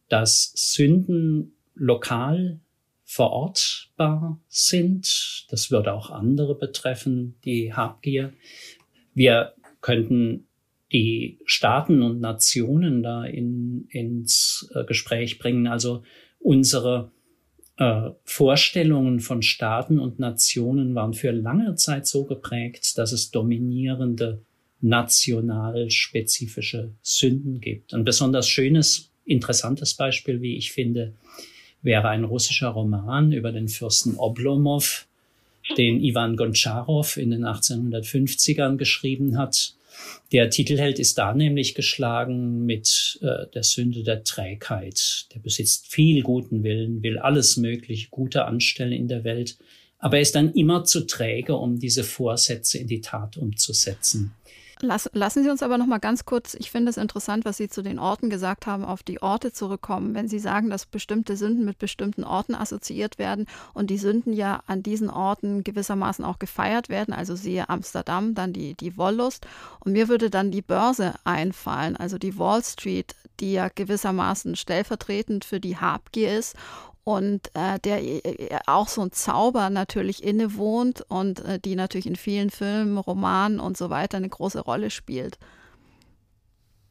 dass 0.10 0.52
Sünden 0.54 1.54
lokal 1.74 2.60
verortbar 3.06 4.42
sind. 4.50 5.46
Das 5.50 5.72
würde 5.72 5.94
auch 5.94 6.10
andere 6.10 6.54
betreffen, 6.56 7.36
die 7.46 7.74
Habgier. 7.74 8.34
Wir 9.14 9.54
könnten 9.80 10.48
die 10.92 11.40
Staaten 11.46 12.02
und 12.02 12.20
Nationen 12.20 13.04
da 13.04 13.26
in, 13.26 13.88
ins 13.90 14.70
äh, 14.76 14.84
Gespräch 14.84 15.40
bringen. 15.40 15.68
Also 15.68 16.04
unsere 16.40 17.12
äh, 17.78 18.10
Vorstellungen 18.24 19.20
von 19.20 19.42
Staaten 19.42 20.00
und 20.00 20.20
Nationen 20.20 20.94
waren 20.96 21.14
für 21.14 21.32
lange 21.32 21.76
Zeit 21.76 22.08
so 22.08 22.26
geprägt, 22.26 22.98
dass 22.98 23.12
es 23.12 23.32
dominierende 23.32 24.42
national 24.82 25.90
spezifische 25.90 26.92
Sünden 27.02 27.62
gibt. 27.62 27.94
Ein 27.94 28.04
besonders 28.04 28.50
schönes, 28.50 29.12
interessantes 29.26 29.94
Beispiel, 29.94 30.42
wie 30.42 30.58
ich 30.58 30.72
finde, 30.72 31.14
wäre 31.82 32.10
ein 32.10 32.24
russischer 32.24 32.70
Roman 32.70 33.32
über 33.32 33.52
den 33.52 33.68
Fürsten 33.68 34.16
Oblomov, 34.16 35.08
den 35.78 36.04
Ivan 36.04 36.36
Goncharow 36.36 37.18
in 37.18 37.32
den 37.32 37.46
1850ern 37.46 38.78
geschrieben 38.78 39.38
hat. 39.38 39.76
Der 40.32 40.50
Titelheld 40.50 41.00
ist 41.00 41.18
da 41.18 41.34
nämlich 41.34 41.76
geschlagen 41.76 42.66
mit 42.66 43.20
äh, 43.22 43.48
der 43.54 43.64
Sünde 43.64 44.04
der 44.04 44.24
Trägheit. 44.24 45.28
Der 45.34 45.40
besitzt 45.40 45.88
viel 45.88 46.22
guten 46.22 46.64
Willen, 46.64 47.04
will 47.04 47.18
alles 47.20 47.58
Mögliche 47.58 48.10
Gute 48.10 48.46
anstellen 48.46 48.94
in 48.94 49.08
der 49.08 49.24
Welt, 49.24 49.58
aber 50.00 50.18
er 50.18 50.22
ist 50.22 50.36
dann 50.36 50.54
immer 50.54 50.84
zu 50.84 51.06
träge, 51.06 51.56
um 51.56 51.80
diese 51.80 52.04
Vorsätze 52.04 52.80
in 52.80 52.88
die 52.88 53.02
Tat 53.02 53.38
umzusetzen. 53.38 54.34
Lass, 54.84 55.08
lassen 55.14 55.44
Sie 55.44 55.50
uns 55.52 55.62
aber 55.62 55.78
noch 55.78 55.86
mal 55.86 56.00
ganz 56.00 56.26
kurz, 56.26 56.56
ich 56.56 56.72
finde 56.72 56.90
es 56.90 56.98
interessant, 56.98 57.46
was 57.46 57.58
Sie 57.58 57.70
zu 57.70 57.84
den 57.84 58.00
Orten 58.00 58.32
gesagt 58.32 58.66
haben, 58.66 58.84
auf 58.84 59.04
die 59.04 59.22
Orte 59.22 59.54
zurückkommen. 59.54 60.16
Wenn 60.16 60.28
Sie 60.28 60.40
sagen, 60.40 60.72
dass 60.72 60.88
bestimmte 60.88 61.38
Sünden 61.38 61.66
mit 61.66 61.78
bestimmten 61.78 62.24
Orten 62.24 62.56
assoziiert 62.56 63.20
werden 63.20 63.46
und 63.76 63.92
die 63.92 64.00
Sünden 64.00 64.34
ja 64.34 64.64
an 64.66 64.82
diesen 64.82 65.12
Orten 65.12 65.64
gewissermaßen 65.64 66.26
auch 66.26 66.40
gefeiert 66.40 66.90
werden, 66.90 67.14
also 67.14 67.36
siehe 67.36 67.70
Amsterdam, 67.70 68.34
dann 68.34 68.54
die, 68.54 68.74
die 68.74 68.98
Wollust. 68.98 69.46
Und 69.82 69.92
mir 69.92 70.08
würde 70.08 70.32
dann 70.32 70.50
die 70.50 70.64
Börse 70.64 71.14
einfallen, 71.26 71.96
also 71.96 72.18
die 72.18 72.40
Wall 72.40 72.64
Street, 72.64 73.16
die 73.40 73.54
ja 73.54 73.70
gewissermaßen 73.74 74.56
stellvertretend 74.56 75.46
für 75.46 75.60
die 75.60 75.78
Habgier 75.78 76.38
ist 76.38 76.56
und 77.04 77.48
äh, 77.54 77.80
der 77.80 78.04
äh, 78.04 78.60
auch 78.68 78.88
so 78.88 79.02
ein 79.02 79.12
Zauber 79.12 79.70
natürlich 79.70 80.24
innewohnt 80.24 81.04
und 81.08 81.44
äh, 81.46 81.60
die 81.60 81.76
natürlich 81.76 82.06
in 82.06 82.16
vielen 82.16 82.50
Filmen, 82.50 82.98
Romanen 82.98 83.60
und 83.60 83.78
so 83.78 83.90
weiter 83.90 84.18
eine 84.18 84.30
große 84.30 84.60
Rolle 84.60 84.90
spielt. 84.90 85.38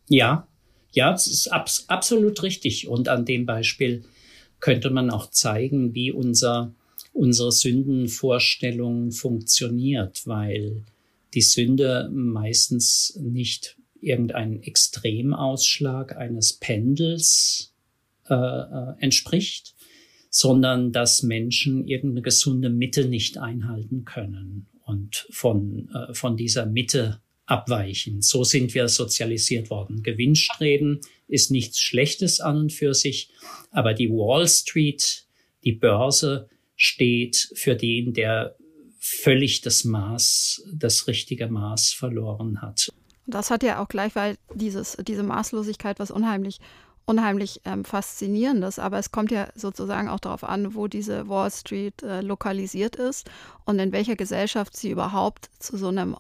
Ja, 0.08 0.48
ja, 0.92 1.12
das 1.12 1.26
ist 1.26 1.48
abs 1.48 1.84
absolut 1.88 2.42
richtig. 2.42 2.88
Und 2.88 3.08
an 3.08 3.24
dem 3.24 3.46
Beispiel 3.46 4.04
könnte 4.58 4.90
man 4.90 5.10
auch 5.10 5.30
zeigen, 5.30 5.94
wie 5.94 6.10
unser, 6.10 6.74
unsere 7.12 7.52
Sündenvorstellung 7.52 9.12
funktioniert, 9.12 10.26
weil 10.26 10.84
die 11.34 11.42
Sünde 11.42 12.10
meistens 12.12 13.16
nicht 13.20 13.76
irgendein 14.00 14.62
Extremausschlag 14.62 16.16
eines 16.16 16.54
Pendels 16.54 17.72
äh, 18.28 18.34
äh, 18.34 18.94
entspricht, 18.98 19.74
sondern 20.30 20.92
dass 20.92 21.22
Menschen 21.22 21.86
irgendeine 21.86 22.22
gesunde 22.22 22.70
Mitte 22.70 23.06
nicht 23.06 23.36
einhalten 23.38 24.04
können 24.04 24.66
und 24.84 25.26
von, 25.30 25.90
äh, 25.92 26.14
von 26.14 26.36
dieser 26.36 26.66
Mitte 26.66 27.20
abweichen. 27.46 28.22
So 28.22 28.44
sind 28.44 28.74
wir 28.74 28.88
sozialisiert 28.88 29.70
worden. 29.70 30.04
Gewinnstreben 30.04 31.00
ist 31.26 31.50
nichts 31.50 31.80
Schlechtes 31.80 32.40
an 32.40 32.56
und 32.56 32.72
für 32.72 32.94
sich, 32.94 33.30
aber 33.72 33.92
die 33.92 34.08
Wall 34.08 34.46
Street, 34.46 35.26
die 35.64 35.72
Börse 35.72 36.48
steht 36.76 37.50
für 37.54 37.74
den, 37.74 38.14
der 38.14 38.56
völlig 39.00 39.62
das 39.62 39.84
Maß, 39.84 40.64
das 40.72 41.08
richtige 41.08 41.48
Maß 41.48 41.92
verloren 41.92 42.62
hat. 42.62 42.88
Das 43.26 43.50
hat 43.50 43.62
ja 43.62 43.82
auch 43.82 43.88
gleich, 43.88 44.14
weil 44.14 44.36
dieses, 44.54 44.96
diese 45.06 45.22
Maßlosigkeit 45.22 45.98
was 45.98 46.10
unheimlich 46.10 46.58
unheimlich 47.06 47.60
ähm, 47.64 47.84
faszinierendes, 47.84 48.78
aber 48.78 48.98
es 48.98 49.10
kommt 49.10 49.30
ja 49.30 49.48
sozusagen 49.54 50.08
auch 50.08 50.20
darauf 50.20 50.44
an, 50.44 50.74
wo 50.74 50.86
diese 50.86 51.28
Wall 51.28 51.50
Street 51.50 52.02
äh, 52.02 52.20
lokalisiert 52.20 52.96
ist 52.96 53.28
und 53.64 53.78
in 53.78 53.92
welcher 53.92 54.16
Gesellschaft 54.16 54.76
sie 54.76 54.90
überhaupt 54.90 55.50
zu 55.58 55.76
so 55.76 55.88
einem 55.88 56.16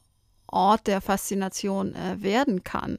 Ort 0.48 0.86
der 0.86 1.00
Faszination 1.00 1.94
äh, 1.94 2.22
werden 2.22 2.64
kann. 2.64 2.98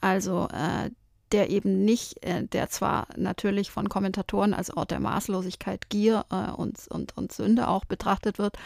Also 0.00 0.48
äh, 0.52 0.90
der 1.32 1.50
eben 1.50 1.84
nicht, 1.84 2.24
äh, 2.24 2.44
der 2.44 2.68
zwar 2.68 3.06
natürlich 3.16 3.70
von 3.70 3.88
Kommentatoren 3.88 4.52
als 4.52 4.76
Ort 4.76 4.90
der 4.90 5.00
Maßlosigkeit, 5.00 5.88
Gier 5.88 6.24
äh, 6.30 6.50
und, 6.50 6.88
und, 6.88 7.16
und 7.16 7.32
Sünde 7.32 7.68
auch 7.68 7.84
betrachtet 7.84 8.38
wird 8.38 8.58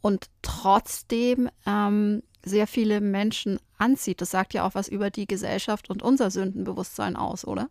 und 0.00 0.26
trotzdem 0.42 1.48
ähm, 1.66 2.22
sehr 2.44 2.66
viele 2.66 3.00
Menschen 3.00 3.58
anzieht. 3.78 4.20
Das 4.20 4.30
sagt 4.30 4.54
ja 4.54 4.66
auch 4.66 4.74
was 4.74 4.88
über 4.88 5.10
die 5.10 5.26
Gesellschaft 5.26 5.90
und 5.90 6.02
unser 6.02 6.30
Sündenbewusstsein 6.30 7.16
aus, 7.16 7.46
oder? 7.46 7.68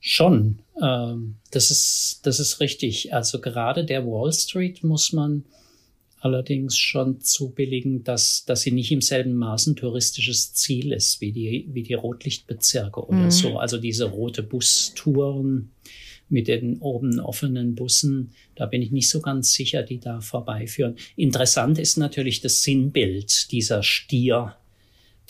Schon, 0.00 0.60
ähm, 0.80 1.36
das 1.50 1.70
ist, 1.70 2.20
das 2.22 2.40
ist 2.40 2.60
richtig. 2.60 3.12
Also 3.12 3.40
gerade 3.40 3.84
der 3.84 4.06
Wall 4.06 4.32
Street 4.32 4.84
muss 4.84 5.12
man 5.12 5.44
allerdings 6.20 6.76
schon 6.76 7.20
zubilligen, 7.20 8.04
dass, 8.04 8.44
dass 8.44 8.62
sie 8.62 8.72
nicht 8.72 8.90
im 8.90 9.00
selben 9.00 9.34
Maßen 9.34 9.76
touristisches 9.76 10.54
Ziel 10.54 10.92
ist 10.92 11.20
wie 11.20 11.32
die, 11.32 11.68
wie 11.72 11.82
die 11.82 11.94
Rotlichtbezirke 11.94 13.06
oder 13.06 13.18
mhm. 13.18 13.30
so. 13.30 13.58
Also 13.58 13.78
diese 13.78 14.06
rote 14.06 14.42
Bustouren, 14.42 15.70
mit 16.28 16.48
den 16.48 16.78
oben 16.78 17.20
offenen 17.20 17.74
Bussen. 17.74 18.32
Da 18.54 18.66
bin 18.66 18.82
ich 18.82 18.90
nicht 18.90 19.08
so 19.08 19.20
ganz 19.20 19.52
sicher, 19.52 19.82
die 19.82 19.98
da 19.98 20.20
vorbeiführen. 20.20 20.96
Interessant 21.16 21.78
ist 21.78 21.96
natürlich 21.96 22.40
das 22.40 22.62
Sinnbild 22.62 23.50
dieser 23.50 23.82
Stier, 23.82 24.56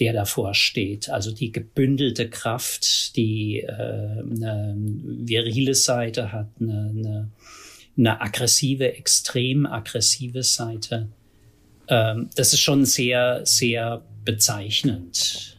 der 0.01 0.13
davor 0.13 0.55
steht. 0.55 1.11
Also 1.11 1.33
die 1.33 1.53
gebündelte 1.53 2.31
Kraft, 2.31 3.17
die 3.17 3.61
äh, 3.61 3.73
eine 3.73 4.75
virile 4.77 5.75
Seite 5.75 6.33
hat, 6.33 6.49
eine, 6.61 6.93
eine, 6.97 7.31
eine 7.97 8.21
aggressive, 8.21 8.95
extrem 8.95 9.67
aggressive 9.67 10.43
Seite. 10.43 11.09
Ähm, 11.89 12.31
das 12.37 12.53
ist 12.53 12.61
schon 12.61 12.85
sehr, 12.85 13.45
sehr 13.45 14.03
bezeichnend. 14.25 15.57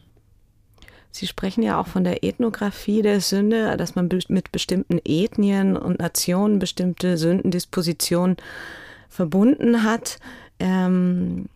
Sie 1.12 1.26
sprechen 1.26 1.62
ja 1.62 1.78
auch 1.78 1.88
von 1.88 2.04
der 2.04 2.24
Ethnographie 2.24 3.02
der 3.02 3.20
Sünde, 3.20 3.76
dass 3.76 3.94
man 3.94 4.08
mit 4.28 4.52
bestimmten 4.52 5.00
Ethnien 5.04 5.76
und 5.76 5.98
Nationen 5.98 6.60
bestimmte 6.60 7.18
Sündendispositionen 7.18 8.36
verbunden 9.08 9.82
hat. 9.82 10.18
Ähm, 10.60 11.48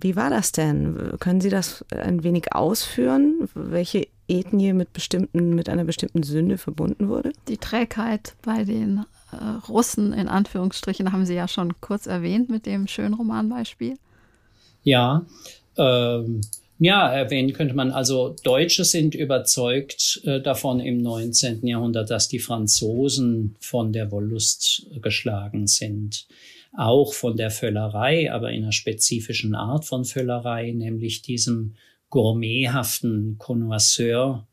wie 0.00 0.16
war 0.16 0.30
das 0.30 0.52
denn? 0.52 1.12
Können 1.20 1.40
Sie 1.40 1.50
das 1.50 1.84
ein 1.90 2.24
wenig 2.24 2.52
ausführen, 2.52 3.48
welche 3.54 4.06
Ethnie 4.28 4.72
mit 4.72 4.92
bestimmten, 4.92 5.54
mit 5.54 5.68
einer 5.68 5.84
bestimmten 5.84 6.22
Sünde 6.22 6.58
verbunden 6.58 7.08
wurde? 7.08 7.32
Die 7.48 7.58
Trägheit 7.58 8.34
bei 8.42 8.64
den 8.64 9.04
äh, 9.32 9.36
Russen 9.68 10.12
in 10.12 10.28
Anführungsstrichen 10.28 11.12
haben 11.12 11.26
Sie 11.26 11.34
ja 11.34 11.48
schon 11.48 11.80
kurz 11.80 12.06
erwähnt 12.06 12.48
mit 12.48 12.66
dem 12.66 12.86
schönen 12.86 13.14
Romanbeispiel. 13.14 13.96
Ja, 14.82 15.24
ähm, 15.76 16.40
ja, 16.78 17.08
erwähnen 17.12 17.52
könnte 17.52 17.74
man. 17.74 17.92
Also 17.92 18.34
Deutsche 18.42 18.84
sind 18.84 19.14
überzeugt 19.14 20.20
äh, 20.24 20.40
davon 20.40 20.80
im 20.80 21.02
19. 21.02 21.66
Jahrhundert, 21.66 22.10
dass 22.10 22.28
die 22.28 22.40
Franzosen 22.40 23.56
von 23.60 23.92
der 23.92 24.10
Wollust 24.10 24.86
geschlagen 25.00 25.66
sind. 25.66 26.26
Auch 26.76 27.14
von 27.14 27.36
der 27.36 27.50
Völlerei, 27.50 28.32
aber 28.32 28.50
in 28.50 28.64
einer 28.64 28.72
spezifischen 28.72 29.54
Art 29.54 29.84
von 29.84 30.04
Völlerei, 30.04 30.72
nämlich 30.72 31.22
diesem 31.22 31.74
gourmethaften 32.10 33.36
Connoisseur. 33.38 34.46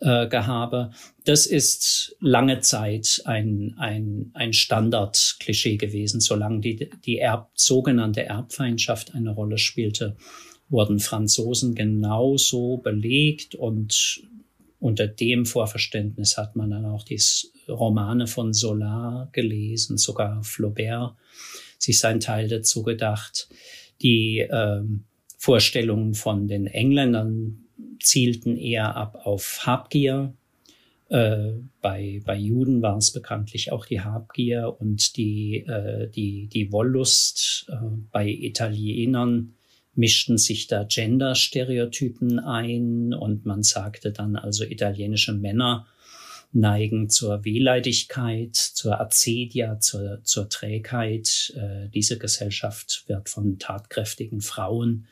Äh, 0.00 0.28
Gehabe. 0.28 0.92
Das 1.24 1.44
ist 1.46 2.14
lange 2.20 2.60
Zeit 2.60 3.20
ein, 3.24 3.74
ein, 3.78 4.30
ein 4.32 4.52
Standardklischee 4.52 5.76
gewesen, 5.76 6.20
solange 6.20 6.60
die, 6.60 6.88
die 7.04 7.18
Erb, 7.18 7.50
sogenannte 7.54 8.24
Erbfeindschaft 8.24 9.16
eine 9.16 9.30
Rolle 9.30 9.58
spielte 9.58 10.16
wurden 10.68 11.00
Franzosen 11.00 11.74
genauso 11.74 12.78
belegt 12.78 13.54
und 13.54 14.22
unter 14.80 15.06
dem 15.06 15.44
Vorverständnis 15.46 16.36
hat 16.36 16.56
man 16.56 16.70
dann 16.70 16.84
auch 16.84 17.02
die 17.02 17.20
Romane 17.68 18.26
von 18.26 18.52
Solar 18.52 19.28
gelesen, 19.32 19.98
sogar 19.98 20.42
Flaubert 20.44 21.16
sich 21.78 21.98
sein 21.98 22.20
Teil 22.20 22.48
dazu 22.48 22.82
gedacht. 22.82 23.48
Die 24.02 24.40
äh, 24.40 24.82
Vorstellungen 25.38 26.14
von 26.14 26.48
den 26.48 26.66
Engländern 26.66 27.64
zielten 28.02 28.56
eher 28.56 28.96
ab 28.96 29.20
auf 29.24 29.60
Habgier. 29.64 30.34
Äh, 31.08 31.52
bei, 31.80 32.20
bei 32.24 32.36
Juden 32.36 32.82
war 32.82 32.96
es 32.98 33.12
bekanntlich 33.12 33.72
auch 33.72 33.86
die 33.86 34.00
Habgier 34.00 34.76
und 34.78 35.16
die, 35.16 35.64
äh, 35.66 36.08
die, 36.10 36.48
die 36.48 36.72
Wollust. 36.72 37.66
Äh, 37.70 37.76
bei 38.10 38.28
Italienern 38.28 39.54
mischten 39.98 40.38
sich 40.38 40.68
da 40.68 40.84
Gender-Stereotypen 40.84 42.38
ein 42.38 43.12
und 43.12 43.44
man 43.44 43.64
sagte 43.64 44.12
dann 44.12 44.36
also 44.36 44.64
italienische 44.64 45.32
Männer 45.32 45.86
neigen 46.52 47.10
zur 47.10 47.44
Wehleidigkeit, 47.44 48.54
zur 48.54 49.00
Acedia, 49.00 49.80
zur, 49.80 50.20
zur 50.22 50.48
Trägheit. 50.48 51.52
Äh, 51.56 51.88
diese 51.92 52.16
Gesellschaft 52.16 53.04
wird 53.08 53.28
von 53.28 53.58
tatkräftigen 53.58 54.40
Frauen 54.40 55.08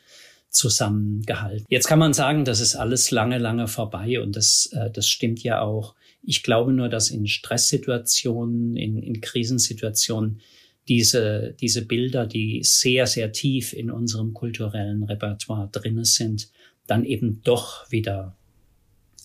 zusammengehalten. 0.49 1.65
Jetzt 1.69 1.87
kann 1.87 1.99
man 1.99 2.13
sagen, 2.13 2.45
das 2.45 2.61
ist 2.61 2.75
alles 2.75 3.11
lange, 3.11 3.37
lange 3.37 3.67
vorbei 3.67 4.21
und 4.21 4.35
das, 4.35 4.69
äh, 4.71 4.89
das 4.89 5.07
stimmt 5.07 5.43
ja 5.43 5.61
auch. 5.61 5.95
Ich 6.23 6.43
glaube 6.43 6.71
nur, 6.71 6.87
dass 6.87 7.11
in 7.11 7.27
Stresssituationen, 7.27 8.77
in, 8.77 8.97
in 8.97 9.21
Krisensituationen 9.21 10.39
diese, 10.87 11.55
diese 11.59 11.85
Bilder, 11.85 12.25
die 12.25 12.61
sehr, 12.63 13.07
sehr 13.07 13.31
tief 13.31 13.73
in 13.73 13.91
unserem 13.91 14.33
kulturellen 14.33 15.03
Repertoire 15.03 15.69
drinne 15.69 16.05
sind, 16.05 16.49
dann 16.87 17.03
eben 17.03 17.41
doch 17.43 17.91
wieder 17.91 18.37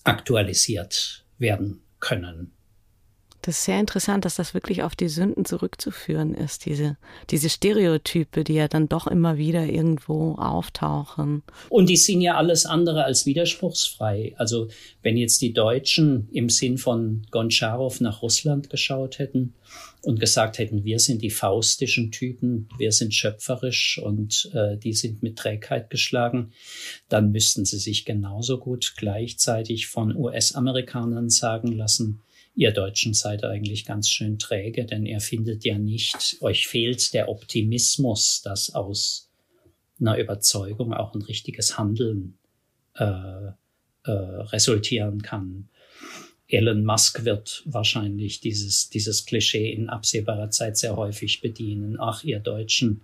aktualisiert 0.05 1.25
werden 1.39 1.83
können. 2.01 2.53
Das 3.43 3.59
ist 3.59 3.65
sehr 3.65 3.81
interessant, 3.81 4.25
dass 4.25 4.37
das 4.37 4.55
wirklich 4.55 4.85
auf 4.85 4.95
die 4.95 5.09
Sünden 5.09 5.45
zurückzuführen 5.45 6.33
ist, 6.33 6.65
diese, 6.65 6.97
diese 7.31 7.51
Stereotype, 7.51 8.45
die 8.45 8.55
ja 8.55 8.69
dann 8.69 8.89
doch 8.89 9.09
immer 9.09 9.37
wieder 9.37 9.65
irgendwo 9.67 10.37
auftauchen. 10.37 11.43
Und 11.69 11.89
die 11.89 11.97
sind 11.97 12.21
ja 12.21 12.37
alles 12.37 12.67
andere 12.67 13.03
als 13.03 13.27
widerspruchsfrei. 13.27 14.35
Also 14.37 14.69
wenn 15.03 15.17
jetzt 15.17 15.43
die 15.43 15.53
Deutschen 15.53 16.29
im 16.31 16.51
Sinn 16.51 16.79
von 16.79 17.27
Goncharow 17.33 18.01
nach 18.01 18.23
Russland 18.23 18.71
geschaut 18.71 19.19
hätten 19.19 19.55
und 20.03 20.21
gesagt 20.21 20.59
hätten, 20.59 20.85
wir 20.85 21.01
sind 21.01 21.21
die 21.21 21.31
faustischen 21.31 22.13
Typen, 22.13 22.69
wir 22.79 22.93
sind 22.93 23.13
schöpferisch 23.13 24.01
und 24.01 24.53
äh, 24.55 24.77
die 24.77 24.93
sind 24.93 25.25
mit 25.25 25.37
Trägheit 25.37 25.91
geschlagen, 25.91 26.53
dann 27.09 27.33
müssten 27.33 27.65
sie 27.65 27.79
sich 27.79 28.05
genauso 28.05 28.59
gut 28.59 28.95
gleichzeitig 28.97 29.89
von 29.89 30.15
US-Amerikanern 30.15 31.29
sagen 31.29 31.73
lassen, 31.73 32.21
ihr 32.55 32.73
Deutschen 32.73 33.15
seid 33.15 33.45
eigentlich 33.45 33.85
ganz 33.85 34.09
schön 34.09 34.39
träge, 34.39 34.85
denn 34.85 35.07
ihr 35.07 35.21
findet 35.21 35.65
ja 35.65 35.79
nicht, 35.79 36.37
euch 36.41 36.67
fehlt 36.67 37.15
der 37.15 37.29
Optimismus, 37.29 38.43
dass 38.43 38.75
aus 38.75 39.31
einer 40.01 40.19
Überzeugung 40.19 40.93
auch 40.93 41.15
ein 41.15 41.23
richtiges 41.23 41.79
Handeln 41.79 42.39
äh, 42.95 43.05
äh, 44.05 44.11
resultieren 44.11 45.23
kann. 45.23 45.69
Elon 46.49 46.85
Musk 46.85 47.25
wird 47.25 47.63
wahrscheinlich 47.65 48.41
dieses, 48.41 48.91
dieses 48.91 49.25
Klischee 49.25 49.73
in 49.73 49.89
absehbarer 49.89 50.51
Zeit 50.51 50.77
sehr 50.77 50.97
häufig 50.97 51.41
bedienen. 51.41 51.97
Ach, 51.99 52.25
ihr 52.25 52.41
Deutschen, 52.41 53.01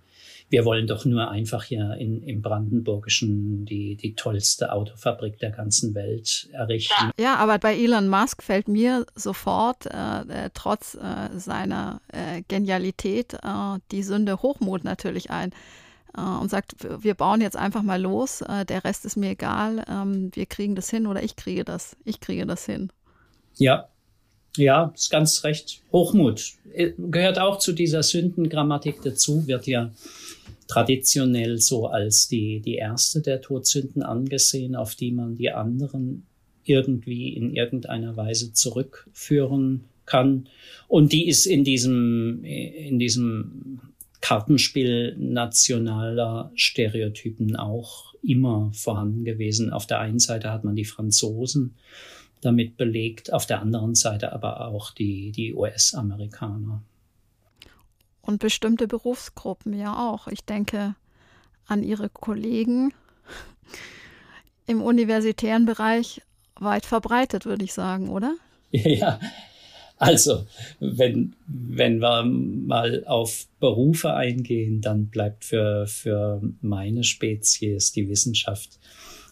wir 0.49 0.65
wollen 0.65 0.87
doch 0.87 1.05
nur 1.05 1.29
einfach 1.29 1.63
hier 1.63 1.95
in, 1.99 2.23
im 2.23 2.41
Brandenburgischen 2.41 3.65
die, 3.65 3.95
die 3.95 4.15
tollste 4.15 4.71
Autofabrik 4.71 5.37
der 5.39 5.51
ganzen 5.51 5.93
Welt 5.93 6.49
errichten. 6.51 7.11
Ja, 7.19 7.35
aber 7.35 7.59
bei 7.59 7.75
Elon 7.75 8.09
Musk 8.09 8.41
fällt 8.41 8.67
mir 8.67 9.05
sofort, 9.15 9.85
äh, 9.85 10.45
äh, 10.45 10.49
trotz 10.53 10.95
äh, 10.95 11.37
seiner 11.37 12.01
äh, 12.11 12.41
Genialität, 12.47 13.35
äh, 13.35 13.79
die 13.91 14.03
Sünde 14.03 14.41
Hochmut 14.41 14.83
natürlich 14.83 15.29
ein 15.29 15.51
äh, 16.17 16.21
und 16.21 16.49
sagt, 16.49 16.75
wir 17.03 17.13
bauen 17.13 17.41
jetzt 17.41 17.57
einfach 17.57 17.83
mal 17.83 18.01
los, 18.01 18.43
der 18.67 18.83
Rest 18.83 19.05
ist 19.05 19.17
mir 19.17 19.31
egal, 19.31 19.85
ähm, 19.87 20.31
wir 20.33 20.47
kriegen 20.47 20.75
das 20.75 20.89
hin 20.89 21.05
oder 21.05 21.21
ich 21.21 21.35
kriege 21.35 21.63
das, 21.63 21.95
ich 22.05 22.19
kriege 22.19 22.47
das 22.47 22.65
hin. 22.65 22.91
Ja, 23.57 23.87
ja, 24.57 24.91
ist 24.95 25.11
ganz 25.11 25.43
recht. 25.43 25.83
Hochmut 25.91 26.53
gehört 26.97 27.39
auch 27.39 27.59
zu 27.59 27.71
dieser 27.71 28.01
Sündengrammatik 28.01 29.01
dazu, 29.03 29.45
wird 29.47 29.67
ja 29.67 29.91
traditionell 30.69 31.57
so 31.57 31.87
als 31.87 32.27
die, 32.27 32.61
die 32.61 32.75
erste 32.75 33.21
der 33.21 33.41
Todsünden 33.41 34.03
angesehen, 34.03 34.75
auf 34.75 34.95
die 34.95 35.11
man 35.11 35.35
die 35.35 35.51
anderen 35.51 36.27
irgendwie 36.63 37.33
in 37.33 37.55
irgendeiner 37.55 38.15
Weise 38.15 38.53
zurückführen 38.53 39.85
kann. 40.05 40.47
Und 40.87 41.11
die 41.11 41.27
ist 41.27 41.47
in 41.47 41.63
diesem, 41.63 42.43
in 42.43 42.99
diesem 42.99 43.81
Kartenspiel 44.21 45.15
nationaler 45.17 46.51
Stereotypen 46.53 47.55
auch 47.55 48.13
immer 48.21 48.71
vorhanden 48.73 49.25
gewesen. 49.25 49.71
Auf 49.71 49.87
der 49.87 49.99
einen 49.99 50.19
Seite 50.19 50.51
hat 50.51 50.63
man 50.63 50.75
die 50.75 50.85
Franzosen 50.85 51.75
damit 52.41 52.77
belegt, 52.77 53.33
auf 53.33 53.47
der 53.47 53.61
anderen 53.61 53.95
Seite 53.95 54.33
aber 54.33 54.67
auch 54.67 54.91
die, 54.91 55.31
die 55.31 55.55
US-Amerikaner. 55.55 56.83
Und 58.21 58.39
bestimmte 58.39 58.87
Berufsgruppen 58.87 59.73
ja 59.73 60.09
auch. 60.09 60.27
Ich 60.27 60.41
denke 60.45 60.95
an 61.65 61.83
Ihre 61.83 62.09
Kollegen 62.09 62.93
im 64.67 64.81
universitären 64.81 65.65
Bereich 65.65 66.21
weit 66.55 66.85
verbreitet, 66.85 67.45
würde 67.45 67.63
ich 67.63 67.73
sagen, 67.73 68.09
oder? 68.09 68.35
Ja, 68.71 69.19
also 69.97 70.45
wenn, 70.79 71.35
wenn 71.47 71.99
wir 71.99 72.23
mal 72.23 73.03
auf 73.05 73.47
Berufe 73.59 74.13
eingehen, 74.13 74.79
dann 74.79 75.07
bleibt 75.07 75.43
für, 75.43 75.87
für 75.87 76.41
meine 76.61 77.03
Spezies 77.03 77.91
die 77.91 78.07
Wissenschaft 78.07 78.79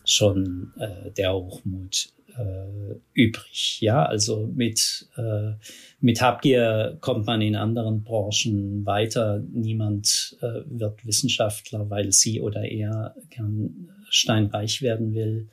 schon 0.03 0.73
äh, 0.77 1.11
der 1.11 1.33
Hochmut 1.33 2.09
äh, 2.37 2.95
übrig. 3.13 3.81
Ja, 3.81 4.05
also 4.05 4.47
mit, 4.53 5.07
äh, 5.17 5.53
mit 5.99 6.21
Habgier 6.21 6.97
kommt 7.01 7.25
man 7.25 7.41
in 7.41 7.55
anderen 7.55 8.03
Branchen 8.03 8.85
weiter. 8.85 9.43
Niemand 9.51 10.37
äh, 10.41 10.61
wird 10.65 11.05
Wissenschaftler, 11.05 11.89
weil 11.89 12.11
sie 12.11 12.41
oder 12.41 12.63
er 12.63 13.15
gern 13.29 13.89
steinreich 14.09 14.81
werden 14.81 15.13
will. 15.13 15.49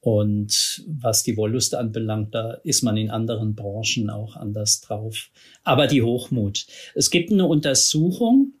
Und 0.00 0.84
was 0.88 1.22
die 1.22 1.36
Wollust 1.36 1.76
anbelangt, 1.76 2.34
da 2.34 2.54
ist 2.64 2.82
man 2.82 2.96
in 2.96 3.10
anderen 3.10 3.54
Branchen 3.54 4.10
auch 4.10 4.34
anders 4.34 4.80
drauf. 4.80 5.30
Aber 5.62 5.86
die 5.86 6.02
Hochmut. 6.02 6.66
Es 6.96 7.10
gibt 7.10 7.30
eine 7.30 7.46
Untersuchung, 7.46 8.54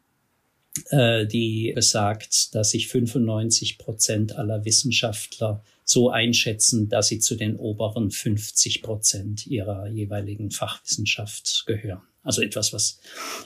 äh, 0.90 1.26
die 1.26 1.72
besagt, 1.74 2.54
dass 2.54 2.70
sich 2.70 2.86
95 2.86 3.78
Prozent 3.78 4.36
aller 4.36 4.64
Wissenschaftler 4.64 5.64
so 5.84 6.10
einschätzen, 6.10 6.88
dass 6.88 7.08
sie 7.08 7.18
zu 7.18 7.36
den 7.36 7.56
oberen 7.56 8.10
50 8.10 8.82
Prozent 8.82 9.46
ihrer 9.46 9.88
jeweiligen 9.88 10.50
Fachwissenschaft 10.50 11.64
gehören. 11.66 12.02
Also 12.24 12.40
etwas, 12.40 12.72
was 12.72 13.00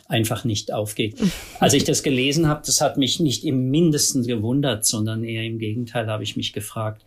einfach 0.06 0.44
nicht 0.44 0.72
aufgeht. 0.72 1.16
Als 1.60 1.72
ich 1.72 1.84
das 1.84 2.02
gelesen 2.02 2.46
habe, 2.46 2.62
das 2.66 2.82
hat 2.82 2.98
mich 2.98 3.20
nicht 3.20 3.44
im 3.44 3.70
mindesten 3.70 4.26
gewundert, 4.26 4.84
sondern 4.84 5.24
eher 5.24 5.44
im 5.44 5.58
Gegenteil 5.58 6.08
habe 6.08 6.24
ich 6.24 6.36
mich 6.36 6.52
gefragt, 6.52 7.02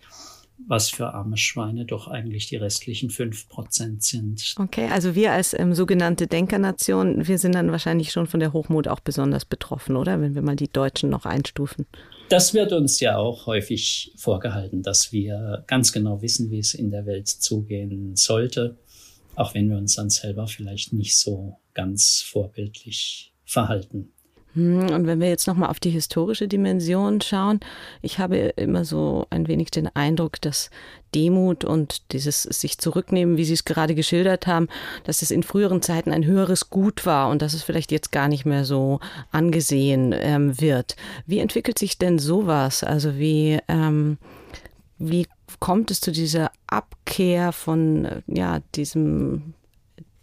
was 0.68 0.90
für 0.90 1.14
arme 1.14 1.38
Schweine 1.38 1.86
doch 1.86 2.08
eigentlich 2.08 2.48
die 2.48 2.56
restlichen 2.56 3.10
fünf 3.10 3.48
Prozent 3.50 4.04
sind. 4.04 4.56
Okay, 4.60 4.88
also 4.92 5.16
wir 5.16 5.32
als 5.32 5.58
ähm, 5.58 5.74
sogenannte 5.74 6.28
Denkernation, 6.28 7.28
wir 7.28 7.38
sind 7.38 7.56
dann 7.56 7.72
wahrscheinlich 7.72 8.12
schon 8.12 8.28
von 8.28 8.40
der 8.40 8.52
Hochmut 8.52 8.88
auch 8.88 9.00
besonders 9.00 9.46
betroffen, 9.46 9.96
oder? 9.96 10.20
Wenn 10.20 10.36
wir 10.36 10.42
mal 10.42 10.56
die 10.56 10.72
Deutschen 10.72 11.10
noch 11.10 11.26
einstufen. 11.26 11.86
Das 12.30 12.54
wird 12.54 12.74
uns 12.74 13.00
ja 13.00 13.18
auch 13.18 13.48
häufig 13.48 14.14
vorgehalten, 14.16 14.84
dass 14.84 15.12
wir 15.12 15.64
ganz 15.66 15.92
genau 15.92 16.22
wissen, 16.22 16.52
wie 16.52 16.60
es 16.60 16.76
in 16.76 16.92
der 16.92 17.08
Welt 17.08 17.28
zugehen 17.28 18.16
sollte, 18.16 18.78
auch 19.36 19.56
wenn 19.56 19.68
wir 19.68 19.78
uns 19.78 19.96
dann 19.96 20.12
selber 20.12 20.46
vielleicht 20.46 20.94
nicht 20.94 21.18
so 21.18 21.58
ganz 21.74 22.22
vorbildlich 22.22 23.34
verhalten. 23.46 24.12
Hm, 24.56 24.90
und 24.90 25.06
wenn 25.06 25.20
wir 25.20 25.30
jetzt 25.30 25.48
nochmal 25.48 25.70
auf 25.70 25.80
die 25.80 25.92
historische 25.92 26.48
Dimension 26.48 27.22
schauen, 27.22 27.60
ich 28.02 28.18
habe 28.18 28.38
immer 28.38 28.84
so 28.84 29.28
ein 29.30 29.48
wenig 29.48 29.70
den 29.72 29.88
Eindruck, 29.96 30.42
dass 30.42 30.72
Demut 31.14 31.64
und 31.64 32.12
dieses 32.14 32.44
sich 32.44 32.78
zurücknehmen, 32.78 33.38
wie 33.38 33.46
Sie 33.46 33.54
es 33.54 33.66
gerade 33.66 33.96
geschildert 33.96 34.48
haben, 34.48 34.68
dass 35.04 35.22
es 35.22 35.32
in 35.32 35.44
früheren 35.44 35.82
Zeiten 35.82 36.12
ein 36.12 36.26
höheres 36.26 36.70
Gut 36.70 37.06
war 37.06 37.30
und 37.30 37.42
dass 37.42 37.54
es 37.54 37.64
vielleicht 37.64 37.92
jetzt 37.92 38.12
gar 38.12 38.28
nicht 38.28 38.46
mehr 38.46 38.66
so 38.66 39.00
angesehen 39.32 40.14
ähm, 40.18 40.60
wird. 40.60 40.96
Wie 41.26 41.40
entwickelt 41.40 41.78
sich 41.78 41.98
denn 41.98 42.20
sowas? 42.20 42.84
Also 42.84 43.18
wie, 43.18 43.60
ähm, 43.68 44.18
wie 44.98 45.28
kommt 45.60 45.92
es 45.92 46.02
zu 46.02 46.12
dieser 46.12 46.52
Abkehr 46.68 47.52
von 47.52 48.08
ja, 48.28 48.60
diesem 48.76 49.54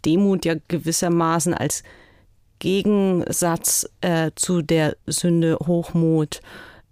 Demut 0.05 0.45
ja 0.45 0.55
gewissermaßen 0.67 1.53
als 1.53 1.83
Gegensatz 2.59 3.89
äh, 4.01 4.31
zu 4.35 4.61
der 4.61 4.97
Sünde 5.05 5.57
Hochmut. 5.65 6.41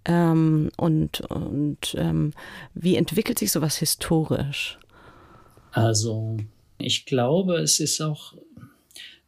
Ähm, 0.04 0.70
und 0.76 1.20
und 1.22 1.94
ähm, 1.98 2.32
wie 2.74 2.96
entwickelt 2.96 3.38
sich 3.38 3.50
sowas 3.50 3.76
historisch? 3.78 4.78
Also, 5.72 6.36
ich 6.78 7.06
glaube, 7.06 7.56
es 7.56 7.80
ist 7.80 8.00
auch 8.00 8.34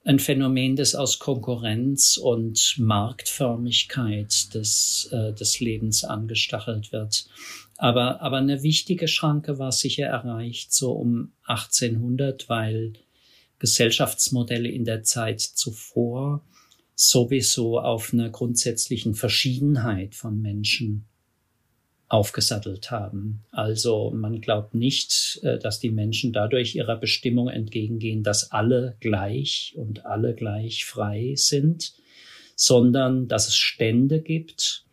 ein 0.05 0.19
Phänomen, 0.19 0.77
das 0.77 0.95
aus 0.95 1.19
Konkurrenz 1.19 2.17
und 2.17 2.77
Marktförmigkeit 2.79 4.55
des, 4.55 5.11
äh, 5.13 5.35
des 5.35 5.61
Lebens 5.61 6.05
angestachelt 6.05 6.93
wird. 6.93 7.27
Aber, 7.77 8.23
aber 8.23 8.39
eine 8.39 8.63
wichtige 8.63 9.07
Schranke 9.07 9.59
war 9.59 9.71
sicher 9.71 10.07
erreicht 10.07 10.73
so 10.73 10.93
um 10.93 11.33
1800, 11.45 12.49
weil 12.49 12.95
Gesellschaftsmodelle 13.59 14.69
in 14.69 14.85
der 14.85 15.03
Zeit 15.03 15.41
zuvor 15.41 16.45
sowieso 16.95 17.79
auf 17.79 18.13
einer 18.13 18.29
grundsätzlichen 18.31 19.15
Verschiedenheit 19.15 20.15
von 20.15 20.41
Menschen 20.41 21.05
aufgesattelt 22.09 22.91
haben. 22.91 23.45
Also 23.51 24.11
man 24.11 24.41
glaubt 24.41 24.75
nicht, 24.75 25.41
äh, 25.43 25.59
dass 25.59 25.79
die 25.79 25.91
Menschen 25.91 26.33
dadurch 26.33 26.75
ihrer 26.75 26.97
Bestimmung 26.97 27.49
entgegengehen, 27.49 28.23
dass 28.23 28.51
alle 28.51 28.97
gleich 29.01 29.75
und 29.77 30.07
alle 30.07 30.35
gleich 30.35 30.87
frei 30.87 31.35
sind, 31.37 31.93
sondern 32.57 33.29
dass 33.29 33.49
es 33.49 33.57
Stände 33.57 34.21
gibt, 34.21 34.87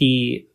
die 0.00 0.48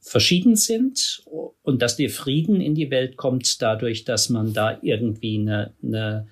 verschieden 0.00 0.56
sind 0.56 1.24
und 1.62 1.82
dass 1.82 1.96
der 1.96 2.10
Frieden 2.10 2.60
in 2.60 2.74
die 2.74 2.90
Welt 2.90 3.16
kommt 3.16 3.60
dadurch, 3.60 4.04
dass 4.04 4.28
man 4.28 4.52
da 4.52 4.78
irgendwie 4.82 5.38
eine, 5.38 5.74
eine 5.82 6.28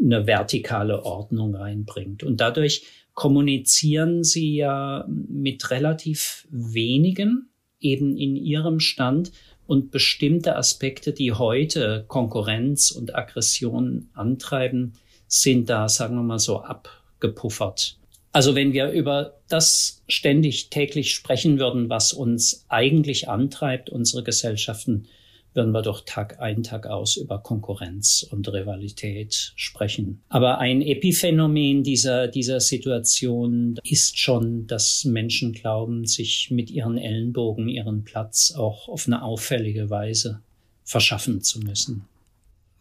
eine 0.00 0.26
vertikale 0.26 1.04
Ordnung 1.04 1.54
reinbringt. 1.54 2.22
Und 2.22 2.40
dadurch 2.40 2.84
kommunizieren 3.14 4.24
sie 4.24 4.56
ja 4.56 5.06
mit 5.08 5.70
relativ 5.70 6.46
wenigen 6.50 7.50
eben 7.80 8.16
in 8.16 8.36
ihrem 8.36 8.80
Stand 8.80 9.32
und 9.66 9.90
bestimmte 9.90 10.56
Aspekte, 10.56 11.12
die 11.12 11.32
heute 11.32 12.04
Konkurrenz 12.08 12.90
und 12.90 13.14
Aggression 13.14 14.08
antreiben, 14.14 14.94
sind 15.26 15.68
da, 15.70 15.88
sagen 15.88 16.16
wir 16.16 16.22
mal 16.22 16.38
so, 16.38 16.60
abgepuffert. 16.60 17.98
Also 18.32 18.54
wenn 18.54 18.72
wir 18.72 18.90
über 18.90 19.40
das 19.48 20.02
ständig 20.08 20.70
täglich 20.70 21.14
sprechen 21.14 21.58
würden, 21.58 21.88
was 21.88 22.12
uns 22.12 22.66
eigentlich 22.68 23.28
antreibt, 23.28 23.90
unsere 23.90 24.24
Gesellschaften, 24.24 25.06
würden 25.54 25.72
wir 25.72 25.82
doch 25.82 26.04
Tag 26.04 26.40
ein, 26.40 26.62
Tag 26.62 26.86
aus 26.86 27.16
über 27.16 27.38
Konkurrenz 27.38 28.26
und 28.28 28.48
Rivalität 28.48 29.52
sprechen. 29.56 30.20
Aber 30.28 30.58
ein 30.58 30.82
Epiphänomen 30.82 31.82
dieser, 31.82 32.28
dieser 32.28 32.60
Situation 32.60 33.78
ist 33.84 34.18
schon, 34.18 34.66
dass 34.66 35.04
Menschen 35.04 35.52
glauben, 35.52 36.06
sich 36.06 36.50
mit 36.50 36.70
ihren 36.70 36.98
Ellenbogen 36.98 37.68
ihren 37.68 38.04
Platz 38.04 38.52
auch 38.56 38.88
auf 38.88 39.06
eine 39.06 39.22
auffällige 39.22 39.90
Weise 39.90 40.40
verschaffen 40.84 41.40
zu 41.40 41.60
müssen. 41.60 42.04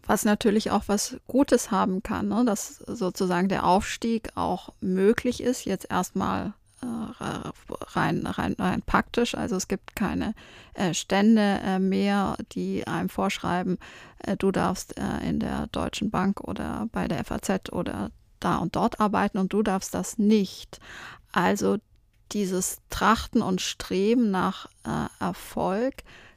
Was 0.06 0.26
natürlich 0.26 0.72
auch 0.72 0.84
was 0.88 1.16
Gutes 1.28 1.72
haben 1.72 2.04
kann, 2.04 2.28
ne? 2.28 2.44
dass 2.46 2.80
sozusagen 2.80 3.48
der 3.48 3.66
Aufstieg 3.66 4.30
auch 4.36 4.74
möglich 4.82 5.42
ist, 5.42 5.66
jetzt 5.66 5.90
erstmal 5.90 6.54
rein, 6.84 8.26
rein, 8.26 8.54
rein 8.58 8.82
praktisch. 8.86 9.36
Also 9.36 9.56
es 9.56 9.68
gibt 9.68 9.96
keine 9.96 10.34
äh, 10.74 10.94
Stände 10.94 11.60
äh, 11.64 11.80
mehr, 11.80 12.38
die 12.54 12.88
einem 12.88 13.10
vorschreiben, 13.10 13.78
äh, 14.20 14.38
du 14.38 14.52
darfst 14.52 14.98
äh, 14.98 15.28
in 15.28 15.40
der 15.40 15.68
Deutschen 15.68 16.10
Bank 16.12 16.42
oder 16.42 16.88
bei 16.92 17.08
der 17.08 17.24
FAZ 17.24 17.72
oder 17.72 18.12
da 18.40 18.58
und 18.58 18.76
dort 18.76 19.00
arbeiten 19.00 19.38
und 19.38 19.54
du 19.54 19.64
darfst 19.64 19.94
das 19.94 20.18
nicht. 20.18 20.80
Also 21.32 21.78
dieses 22.32 22.78
Trachten 22.90 23.42
und 23.42 23.62
Streben 23.62 24.32
nach 24.32 24.68
äh, 24.86 25.08
Erfolg, 25.20 25.96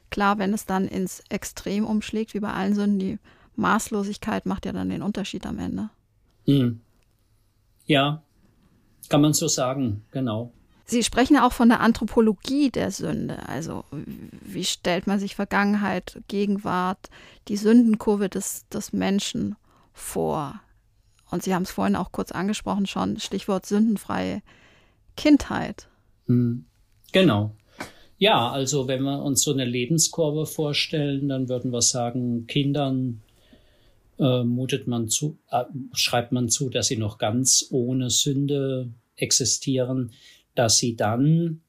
klar, 0.09 0.37
wenn 0.37 0.53
es 0.53 0.65
dann 0.65 0.87
ins 0.87 1.23
Extrem 1.29 1.85
umschlägt, 1.85 2.33
wie 2.33 2.39
bei 2.39 2.53
allen 2.53 2.75
Sünden, 2.75 2.99
die 2.99 3.19
Maßlosigkeit 3.55 4.45
macht 4.45 4.65
ja 4.65 4.71
dann 4.71 4.89
den 4.89 5.01
Unterschied 5.01 5.45
am 5.45 5.59
Ende. 5.59 5.89
Mhm. 6.45 6.81
Ja, 7.85 8.21
kann 9.09 9.21
man 9.21 9.33
so 9.33 9.47
sagen, 9.47 10.03
genau. 10.11 10.51
Sie 10.85 11.03
sprechen 11.03 11.35
ja 11.35 11.45
auch 11.45 11.51
von 11.51 11.67
der 11.67 11.81
Anthropologie 11.81 12.71
der 12.71 12.91
Sünde. 12.91 13.39
Also 13.47 13.83
wie 13.91 14.63
stellt 14.63 15.05
man 15.05 15.19
sich 15.19 15.35
Vergangenheit, 15.35 16.21
Gegenwart, 16.29 17.09
die 17.49 17.57
Sündenkurve 17.57 18.29
des, 18.29 18.67
des 18.69 18.93
Menschen 18.93 19.57
vor? 19.93 20.61
Und 21.29 21.43
Sie 21.43 21.53
haben 21.53 21.63
es 21.63 21.71
vorhin 21.71 21.97
auch 21.97 22.13
kurz 22.13 22.31
angesprochen 22.31 22.85
schon, 22.85 23.19
Stichwort 23.19 23.65
sündenfreie 23.65 24.41
Kindheit. 25.17 25.89
Hm. 26.27 26.63
Genau. 27.11 27.51
Ja, 28.17 28.49
also 28.49 28.87
wenn 28.87 29.03
wir 29.03 29.21
uns 29.21 29.43
so 29.43 29.51
eine 29.51 29.65
Lebenskurve 29.65 30.45
vorstellen, 30.45 31.27
dann 31.27 31.49
würden 31.49 31.71
wir 31.71 31.81
sagen, 31.81 32.47
Kindern 32.47 33.21
äh, 34.19 34.43
mutet 34.43 34.87
man 34.87 35.09
zu, 35.09 35.37
äh, 35.49 35.63
schreibt 35.93 36.31
man 36.31 36.49
zu, 36.49 36.69
dass 36.69 36.87
sie 36.87 36.97
noch 36.97 37.17
ganz 37.17 37.67
ohne 37.71 38.09
Sünde 38.09 38.91
existieren, 39.15 40.11
dass 40.55 40.77
sie 40.77 40.95
dann 40.95 41.61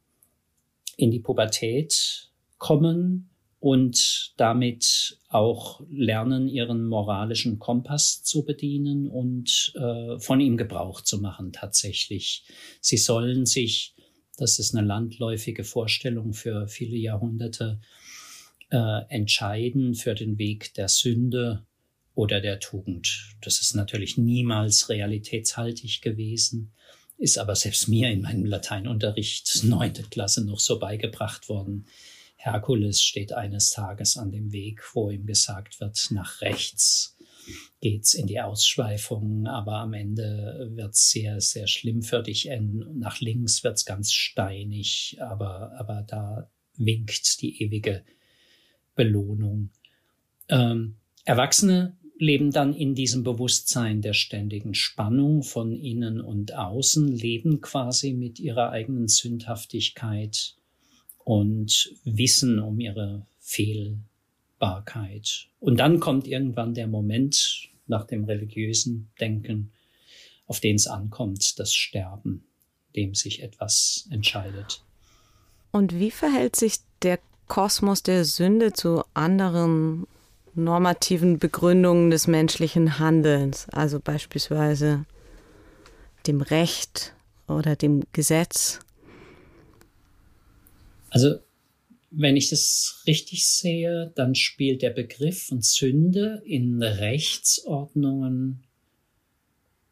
in 0.96 1.11
die 1.11 1.20
Pubertät 1.20 2.30
kommen 2.58 3.30
und 3.61 4.32
damit 4.37 5.18
auch 5.28 5.80
lernen, 5.90 6.48
ihren 6.48 6.87
moralischen 6.87 7.58
Kompass 7.58 8.22
zu 8.22 8.44
bedienen 8.44 9.08
und 9.08 9.72
äh, 9.74 10.18
von 10.18 10.40
ihm 10.40 10.56
Gebrauch 10.56 11.00
zu 11.00 11.20
machen 11.20 11.52
tatsächlich. 11.52 12.44
Sie 12.80 12.96
sollen 12.96 13.46
sich, 13.46 13.94
das 14.37 14.58
ist 14.58 14.74
eine 14.74 14.87
landläufige 14.87 15.64
Vorstellung 15.64 16.32
für 16.34 16.68
viele 16.68 16.96
Jahrhunderte, 16.96 17.80
äh, 18.70 19.02
entscheiden 19.08 19.94
für 19.94 20.14
den 20.14 20.38
Weg 20.38 20.74
der 20.74 20.88
Sünde 20.88 21.66
oder 22.18 22.40
der 22.40 22.59
Tugend. 22.59 23.37
Das 23.42 23.61
ist 23.61 23.76
natürlich 23.76 24.18
niemals 24.18 24.88
realitätshaltig 24.88 26.02
gewesen, 26.02 26.72
ist 27.16 27.38
aber 27.38 27.54
selbst 27.54 27.87
mir 27.87 28.11
in 28.11 28.22
meinem 28.22 28.44
Lateinunterricht 28.44 29.62
neunte 29.62 30.02
Klasse 30.02 30.44
noch 30.44 30.59
so 30.59 30.81
beigebracht 30.81 31.48
worden. 31.48 31.87
Herkules 32.35 33.00
steht 33.00 33.33
eines 33.33 33.70
Tages 33.70 34.16
an 34.16 34.33
dem 34.33 34.50
Weg, 34.50 34.83
wo 34.94 35.11
ihm 35.11 35.26
gesagt 35.26 35.78
wird, 35.78 36.09
nach 36.11 36.40
rechts 36.40 37.16
geht's 37.81 38.14
in 38.14 38.26
die 38.26 38.40
Ausschweifung, 38.40 39.46
aber 39.46 39.76
am 39.76 39.94
Ende 39.94 40.72
wird's 40.72 41.11
sehr, 41.11 41.40
sehr 41.40 41.68
schlimm 41.68 42.02
für 42.02 42.24
dich 42.24 42.48
enden. 42.48 42.98
Nach 42.98 43.20
links 43.20 43.62
wird's 43.62 43.85
ganz 43.85 44.12
steinig, 44.12 45.18
aber, 45.20 45.70
aber 45.78 46.02
da 46.02 46.50
winkt 46.76 47.40
die 47.42 47.62
ewige 47.62 48.04
Belohnung. 48.96 49.70
Ähm, 50.48 50.96
Erwachsene 51.28 51.94
leben 52.18 52.50
dann 52.50 52.74
in 52.74 52.94
diesem 52.94 53.22
Bewusstsein 53.22 54.02
der 54.02 54.12
ständigen 54.12 54.74
Spannung 54.74 55.42
von 55.42 55.72
innen 55.72 56.20
und 56.20 56.54
außen, 56.54 57.09
leben 57.09 57.61
quasi 57.61 58.12
mit 58.12 58.40
ihrer 58.40 58.70
eigenen 58.70 59.09
Sündhaftigkeit 59.09 60.54
und 61.24 61.94
wissen 62.04 62.59
um 62.59 62.81
ihre 62.81 63.26
Fehlbarkeit. 63.38 65.46
Und 65.61 65.78
dann 65.78 66.00
kommt 66.00 66.26
irgendwann 66.26 66.74
der 66.74 66.88
Moment 66.88 67.68
nach 67.87 68.04
dem 68.04 68.24
religiösen 68.24 69.11
Denken, 69.20 69.70
auf 70.46 70.61
den 70.61 70.76
es 70.76 70.87
ankommt, 70.87 71.59
das 71.59 71.74
Sterben, 71.74 72.44
dem 72.96 73.14
sich 73.14 73.42
etwas 73.42 74.09
entscheidet. 74.11 74.83
Und 75.70 75.98
wie 75.98 76.11
verhält 76.11 76.57
sich 76.57 76.76
der 77.02 77.18
Kosmos 77.46 78.02
der 78.02 78.24
Sünde 78.24 78.72
zu 78.72 79.04
anderen 79.14 80.07
normativen 80.59 81.38
Begründungen 81.38 82.11
des 82.11 82.27
menschlichen 82.27 82.99
Handelns, 82.99 83.68
also 83.71 84.01
beispielsweise 84.01 85.07
dem 86.27 86.40
Recht 86.40 87.14
oder 87.47 87.77
dem 87.77 88.03
Gesetz? 88.12 88.81
Also 91.11 91.37
wenn 92.11 92.37
ich 92.37 92.51
das 92.51 93.03
richtig 93.07 93.47
sehe, 93.47 94.12
dann 94.14 94.35
spielt 94.35 94.83
der 94.83 94.90
Begriff 94.90 95.47
von 95.47 95.62
Sünde 95.62 96.42
in 96.44 96.83
Rechtsordnungen, 96.83 98.64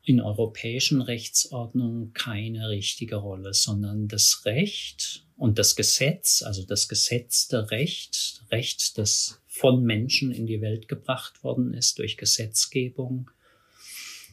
in 0.02 0.20
europäischen 0.20 1.02
Rechtsordnungen 1.02 2.12
keine 2.12 2.68
richtige 2.68 3.16
Rolle, 3.16 3.52
sondern 3.52 4.08
das 4.08 4.42
Recht 4.44 5.24
und 5.36 5.58
das 5.58 5.76
Gesetz, 5.76 6.42
also 6.42 6.64
das 6.64 6.88
gesetzte 6.88 7.70
Recht, 7.70 8.44
Recht, 8.50 8.96
das 8.98 9.42
von 9.58 9.84
Menschen 9.84 10.32
in 10.32 10.46
die 10.46 10.60
Welt 10.60 10.86
gebracht 10.86 11.42
worden 11.42 11.72
ist 11.72 11.98
durch 11.98 12.18
Gesetzgebung, 12.18 13.30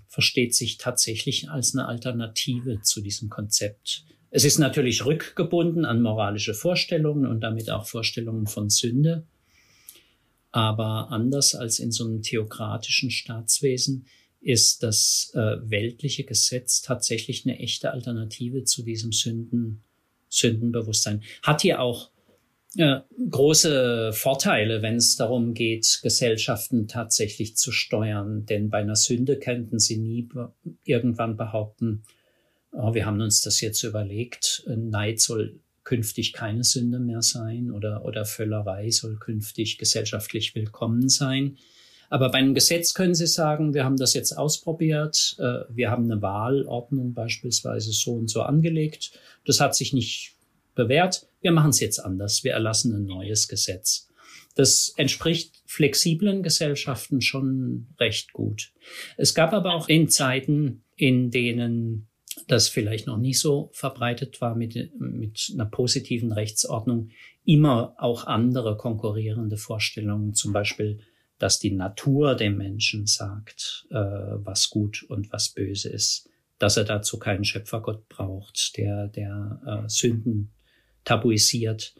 versteht 0.09 0.53
sich 0.53 0.77
tatsächlich 0.77 1.49
als 1.49 1.73
eine 1.73 1.88
Alternative 1.88 2.81
zu 2.81 2.99
diesem 2.99 3.29
Konzept. 3.29 4.03
Es 4.31 4.43
ist 4.43 4.57
natürlich 4.57 5.05
rückgebunden 5.05 5.86
an 5.86 6.01
moralische 6.01 6.53
Vorstellungen 6.53 7.25
und 7.25 7.39
damit 7.39 7.69
auch 7.69 7.88
Vorstellungen 7.88 8.47
von 8.47 8.69
Sünde. 8.69 9.25
Aber 10.51 11.09
anders 11.09 11.55
als 11.55 11.79
in 11.79 11.91
so 11.91 12.03
einem 12.05 12.21
theokratischen 12.21 13.09
Staatswesen 13.09 14.05
ist 14.41 14.83
das 14.83 15.31
äh, 15.36 15.57
weltliche 15.62 16.25
Gesetz 16.25 16.81
tatsächlich 16.81 17.45
eine 17.45 17.59
echte 17.59 17.91
Alternative 17.91 18.65
zu 18.65 18.83
diesem 18.83 19.13
Sünden, 19.13 19.83
Sündenbewusstsein. 20.27 21.23
Hat 21.43 21.62
hier 21.62 21.79
auch 21.79 22.12
äh, 22.77 23.01
große 23.29 24.12
Vorteile, 24.13 24.81
wenn 24.81 24.95
es 24.95 25.15
darum 25.15 25.53
geht, 25.53 25.99
Gesellschaften 26.03 26.88
tatsächlich 26.88 27.55
zu 27.55 27.71
steuern. 27.71 28.45
Denn 28.45 28.69
bei 28.69 28.79
einer 28.79 28.95
Sünde 28.95 29.38
könnten 29.38 29.79
sie 29.79 29.97
nie 29.97 30.27
irgendwann 30.83 31.38
behaupten, 31.38 32.03
oh, 32.71 32.93
wir 32.93 33.05
haben 33.05 33.21
uns 33.21 33.41
das 33.41 33.62
jetzt 33.62 33.83
überlegt, 33.83 34.63
Neid 34.67 35.19
soll 35.19 35.59
künftig 35.83 36.33
keine 36.33 36.63
Sünde 36.63 36.99
mehr 36.99 37.21
sein 37.21 37.71
oder, 37.71 38.05
oder 38.05 38.25
Völlerei 38.25 38.89
soll 38.89 39.17
künftig 39.17 39.77
gesellschaftlich 39.77 40.55
willkommen 40.55 41.09
sein. 41.09 41.57
Aber 42.09 42.29
bei 42.29 42.38
einem 42.38 42.53
Gesetz 42.53 42.93
können 42.93 43.15
Sie 43.15 43.27
sagen, 43.27 43.73
wir 43.73 43.83
haben 43.83 43.97
das 43.97 44.13
jetzt 44.13 44.38
ausprobiert, 44.38 45.36
äh, 45.39 45.62
wir 45.69 45.89
haben 45.89 46.05
eine 46.05 46.21
Wahlordnung 46.21 47.13
beispielsweise 47.13 47.91
so 47.91 48.13
und 48.13 48.29
so 48.29 48.43
angelegt. 48.43 49.19
Das 49.45 49.59
hat 49.59 49.75
sich 49.75 49.93
nicht 49.93 50.36
bewährt. 50.75 51.27
Wir 51.41 51.51
machen 51.51 51.69
es 51.69 51.79
jetzt 51.79 51.99
anders. 51.99 52.43
Wir 52.43 52.53
erlassen 52.53 52.95
ein 52.95 53.05
neues 53.05 53.47
Gesetz. 53.47 54.09
Das 54.55 54.93
entspricht 54.97 55.63
flexiblen 55.65 56.43
Gesellschaften 56.43 57.21
schon 57.21 57.88
recht 57.99 58.33
gut. 58.33 58.71
Es 59.17 59.33
gab 59.33 59.53
aber 59.53 59.73
auch 59.73 59.89
in 59.89 60.09
Zeiten, 60.09 60.83
in 60.95 61.31
denen 61.31 62.07
das 62.47 62.67
vielleicht 62.67 63.07
noch 63.07 63.17
nicht 63.17 63.39
so 63.39 63.69
verbreitet 63.73 64.41
war 64.41 64.55
mit, 64.55 64.99
mit 64.99 65.51
einer 65.53 65.65
positiven 65.65 66.31
Rechtsordnung, 66.31 67.09
immer 67.45 67.95
auch 67.97 68.25
andere 68.25 68.77
konkurrierende 68.77 69.57
Vorstellungen, 69.57 70.33
zum 70.33 70.53
Beispiel, 70.53 70.99
dass 71.38 71.59
die 71.59 71.71
Natur 71.71 72.36
dem 72.36 72.57
Menschen 72.57 73.05
sagt, 73.05 73.86
äh, 73.89 73.95
was 73.95 74.69
gut 74.69 75.03
und 75.03 75.31
was 75.31 75.49
böse 75.49 75.89
ist, 75.89 76.29
dass 76.57 76.77
er 76.77 76.86
dazu 76.86 77.19
keinen 77.19 77.43
Schöpfergott 77.43 78.07
braucht, 78.07 78.77
der, 78.77 79.07
der 79.07 79.62
äh, 79.65 79.89
Sünden 79.89 80.53
tabuisiert, 81.06 81.94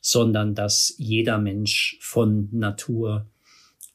sondern 0.00 0.54
dass 0.54 0.94
jeder 0.98 1.38
Mensch 1.38 1.98
von 2.00 2.48
Natur 2.52 3.26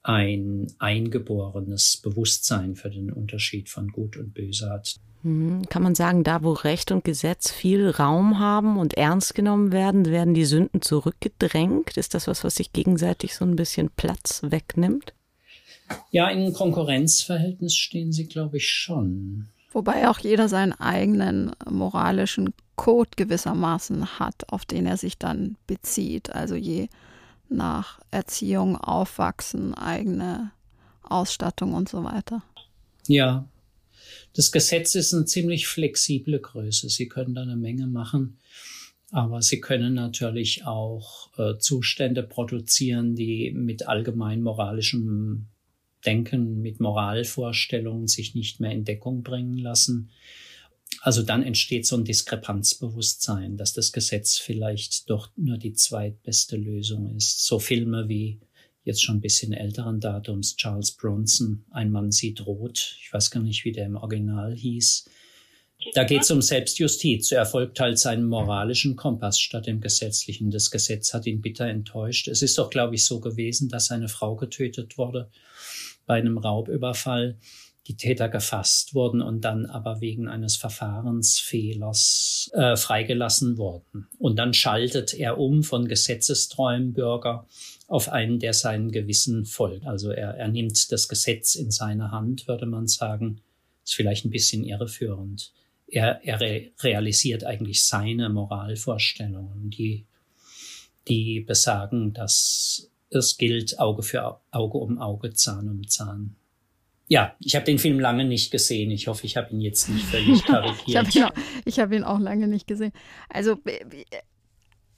ein 0.04 0.68
eingeborenes 0.78 1.98
Bewusstsein 1.98 2.76
für 2.76 2.91
den 2.91 3.12
Unterschied 3.12 3.70
von 3.70 3.89
Gut 3.89 4.18
und 4.18 4.34
Böse 4.34 4.70
hat. 4.70 4.96
Mhm. 5.24 5.68
Kann 5.70 5.82
man 5.82 5.96
sagen, 5.96 6.24
da 6.24 6.44
wo 6.44 6.54
Recht 6.54 6.91
und 6.91 7.04
Gesetz 7.04 7.52
viel 7.52 7.89
Raum 7.89 8.38
haben 8.38 8.78
und 8.78 8.94
ernst 8.94 9.34
genommen 9.34 9.72
werden, 9.72 10.06
werden 10.06 10.36
die 10.36 10.46
Sünden 10.46 10.84
zurückgedrängt? 10.84 11.98
Ist 11.98 12.13
das 12.13 12.28
was, 12.28 12.44
was 12.44 12.56
sich 12.56 12.72
gegenseitig 12.72 13.36
so 13.36 13.44
ein 13.44 13.56
bisschen 13.56 13.89
Platz 13.89 14.41
wegnimmt? 14.44 15.13
Ja, 16.12 16.30
in 16.30 16.54
Konkurrenzverhältnis 16.54 17.76
stehen 17.76 18.12
sie, 18.12 18.28
glaube 18.28 18.58
ich, 18.58 18.70
schon. 18.70 19.48
Wobei 19.75 20.07
auch 20.07 20.19
jeder 20.19 20.47
seinen 20.47 20.71
eigenen 20.71 21.51
moralischen 21.69 22.53
Code 22.77 23.09
gewissermaßen 23.17 24.19
hat, 24.19 24.47
auf 24.47 24.63
den 24.63 24.85
er 24.85 24.95
sich 24.95 25.17
dann 25.17 25.57
bezieht. 25.67 26.29
Also 26.29 26.55
je 26.55 26.88
nach 27.49 27.99
Erziehung, 28.09 28.77
Aufwachsen, 28.77 29.73
eigene 29.73 30.51
Ausstattung 31.03 31.73
und 31.73 31.89
so 31.89 32.05
weiter. 32.05 32.41
Ja, 33.07 33.49
das 34.33 34.53
Gesetz 34.53 34.95
ist 34.95 35.13
eine 35.13 35.25
ziemlich 35.25 35.67
flexible 35.67 36.39
Größe. 36.39 36.88
Sie 36.88 37.09
können 37.09 37.35
da 37.35 37.41
eine 37.41 37.57
Menge 37.57 37.88
machen, 37.88 38.38
aber 39.11 39.41
Sie 39.41 39.59
können 39.59 39.93
natürlich 39.93 40.65
auch 40.65 41.38
äh, 41.38 41.57
Zustände 41.59 42.23
produzieren, 42.23 43.13
die 43.13 43.51
mit 43.51 43.89
allgemein 43.89 44.41
moralischem 44.41 45.47
Denken, 46.06 46.62
mit 46.62 46.80
Moralvorstellungen 46.80 48.08
sich 48.08 48.36
nicht 48.36 48.60
mehr 48.60 48.72
in 48.72 48.86
Deckung 48.86 49.24
bringen 49.24 49.58
lassen. 49.58 50.12
Also 51.02 51.24
dann 51.24 51.44
entsteht 51.44 51.86
so 51.86 51.98
ein 51.98 52.06
Diskrepanzbewusstsein, 52.06 53.58
dass 53.58 53.74
das 53.74 53.91
Gesetz 53.91 54.38
vielleicht 54.38 55.10
doch 55.10 55.30
nur 55.36 55.58
die 55.58 55.74
zweitbeste 55.74 56.58
Lösung 56.58 57.15
ist. 57.15 57.46
So 57.46 57.60
Filme 57.60 58.08
wie 58.08 58.39
jetzt 58.84 59.04
schon 59.04 59.18
ein 59.18 59.22
bisschen 59.22 59.52
älteren 59.52 60.00
Datums, 60.00 60.56
Charles 60.56 60.91
Bronson, 60.91 61.65
Ein 61.72 61.91
Mann 61.91 62.12
sieht 62.12 62.46
rot. 62.46 62.98
Ich 63.02 63.12
weiß 63.12 63.32
gar 63.32 63.41
nicht, 63.41 63.65
wie 63.65 63.72
der 63.72 63.88
im 63.88 63.96
Original 63.96 64.56
hieß. 64.56 65.06
Da 65.93 66.03
geht 66.03 66.23
es 66.23 66.31
um 66.31 66.41
Selbstjustiz. 66.41 67.31
Er 67.31 67.45
folgt 67.45 67.79
halt 67.79 67.99
seinem 67.99 68.27
moralischen 68.27 68.95
Kompass 68.95 69.39
statt 69.39 69.67
dem 69.67 69.81
gesetzlichen. 69.81 70.49
Das 70.49 70.71
Gesetz 70.71 71.13
hat 71.13 71.27
ihn 71.27 71.41
bitter 71.41 71.67
enttäuscht. 71.67 72.27
Es 72.27 72.41
ist 72.41 72.57
doch, 72.57 72.69
glaube 72.69 72.95
ich, 72.95 73.05
so 73.05 73.19
gewesen, 73.19 73.69
dass 73.69 73.88
seine 73.88 74.07
Frau 74.07 74.35
getötet 74.35 74.97
wurde 74.97 75.29
bei 76.05 76.15
einem 76.15 76.38
Raubüberfall 76.38 77.38
die 77.88 77.97
Täter 77.97 78.29
gefasst 78.29 78.95
wurden 78.95 79.21
und 79.21 79.41
dann 79.41 79.67
aber 79.67 80.01
wegen 80.01 80.27
eines 80.27 80.55
Verfahrensfehlers 80.55 82.49
äh, 82.53 82.75
freigelassen 82.75 83.59
wurden. 83.59 84.07
Und 84.17 84.38
dann 84.38 84.55
schaltet 84.55 85.13
er 85.13 85.38
um 85.38 85.61
von 85.61 85.88
gesetzestreuem 85.88 86.93
Bürger 86.93 87.45
auf 87.88 88.09
einen, 88.09 88.39
der 88.39 88.53
seinem 88.53 88.91
Gewissen 88.91 89.45
folgt. 89.45 89.85
Also 89.85 90.09
er, 90.09 90.31
er 90.31 90.47
nimmt 90.47 90.91
das 90.91 91.07
Gesetz 91.07 91.53
in 91.53 91.69
seine 91.69 92.09
Hand, 92.11 92.47
würde 92.47 92.65
man 92.65 92.88
sagen. 92.88 93.41
Ist 93.83 93.93
vielleicht 93.93 94.25
ein 94.25 94.31
bisschen 94.31 94.63
irreführend. 94.63 95.53
Er, 95.88 96.21
er 96.24 96.41
re 96.41 96.71
realisiert 96.82 97.43
eigentlich 97.43 97.84
seine 97.84 98.30
Moralvorstellungen, 98.30 99.69
die, 99.69 100.06
die 101.08 101.41
besagen, 101.41 102.13
dass 102.13 102.91
es 103.10 103.38
gilt 103.38 103.80
Auge 103.80 104.02
für 104.04 104.39
Auge 104.52 104.78
um 104.78 104.98
Auge, 105.00 105.34
Zahn 105.34 105.69
um 105.69 105.88
Zahn 105.88 106.36
ja, 107.08 107.36
ich 107.39 107.56
habe 107.56 107.65
den 107.65 107.78
Film 107.78 108.00
lange 108.00 108.26
nicht 108.26 108.52
gesehen. 108.52 108.89
Ich 108.89 109.08
hoffe, 109.08 109.26
ich 109.26 109.38
habe 109.38 109.52
ihn 109.52 109.62
jetzt 109.62 109.89
nicht 109.89 110.06
völlig 110.06 110.43
karikiert. 110.45 110.88
ich 110.88 110.98
habe 110.98 111.10
ihn, 111.12 111.24
auch, 111.24 111.78
hab 111.78 111.91
ihn 111.91 112.04
auch 112.04 112.19
lange 112.19 112.48
nicht 112.48 112.67
gesehen. 112.67 112.91
Also 113.30 113.58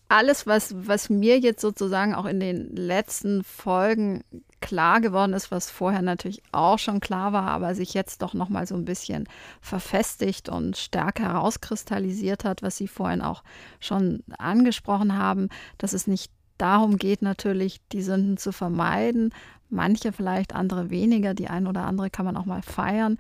alles, 0.10 0.48
was, 0.48 0.74
was 0.88 1.10
mir 1.10 1.40
jetzt 1.40 1.62
sozusagen 1.62 2.16
auch 2.16 2.26
in 2.26 2.40
den 2.40 2.76
letzten 2.76 3.44
Folgen 3.44 4.24
klar 4.62 5.02
geworden 5.02 5.34
ist, 5.34 5.52
was 5.52 5.70
vorher 5.70 6.02
natürlich 6.02 6.42
auch 6.52 6.80
schon 6.80 7.00
klar 7.00 7.34
war, 7.34 7.48
aber 7.50 7.76
sich 7.76 7.94
jetzt 7.94 8.22
doch 8.22 8.34
noch 8.34 8.50
mal 8.50 8.66
so 8.66 8.76
ein 8.76 8.86
bisschen 8.86 9.28
verfestigt 9.62 10.50
und 10.50 10.78
stärker 10.78 11.24
herauskristallisiert 11.24 12.44
hat, 12.44 12.64
was 12.64 12.78
Sie 12.78 12.88
vorhin 12.88 13.22
auch 13.22 13.44
schon 13.80 14.24
angesprochen 14.38 15.18
haben, 15.18 15.50
dass 15.78 15.94
es 15.94 16.08
nicht 16.08 16.32
darum 16.58 16.98
geht, 16.98 17.22
natürlich 17.22 17.82
die 17.92 18.02
Sünden 18.02 18.38
zu 18.38 18.52
vermeiden, 18.52 19.34
manche 19.70 20.12
vielleicht, 20.12 20.56
andere 20.56 20.90
weniger, 20.90 21.34
die 21.34 21.50
ein 21.50 21.68
oder 21.68 21.86
andere 21.86 22.10
kann 22.10 22.26
man 22.26 22.38
auch 22.38 22.46
mal 22.46 22.64
feiern, 22.64 23.18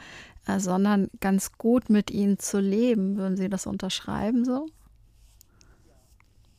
äh, 0.47 0.59
sondern 0.59 1.09
ganz 1.19 1.57
gut 1.57 1.89
mit 1.89 2.09
ihnen 2.09 2.39
zu 2.39 2.59
leben. 2.59 3.17
Würden 3.17 3.37
Sie 3.37 3.49
das 3.49 3.67
unterschreiben 3.67 4.43
so? 4.45 4.67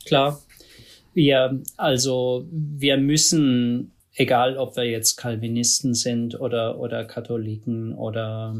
Klar. 0.09 0.43
Wir, 1.15 1.63
also, 1.77 2.47
wir 2.51 2.97
müssen, 2.97 3.93
egal 4.15 4.57
ob 4.57 4.77
wir 4.77 4.85
jetzt 4.85 5.17
Calvinisten 5.17 5.95
sind 5.95 6.39
oder, 6.41 6.79
oder 6.79 7.05
Katholiken 7.05 7.95
oder, 7.95 8.57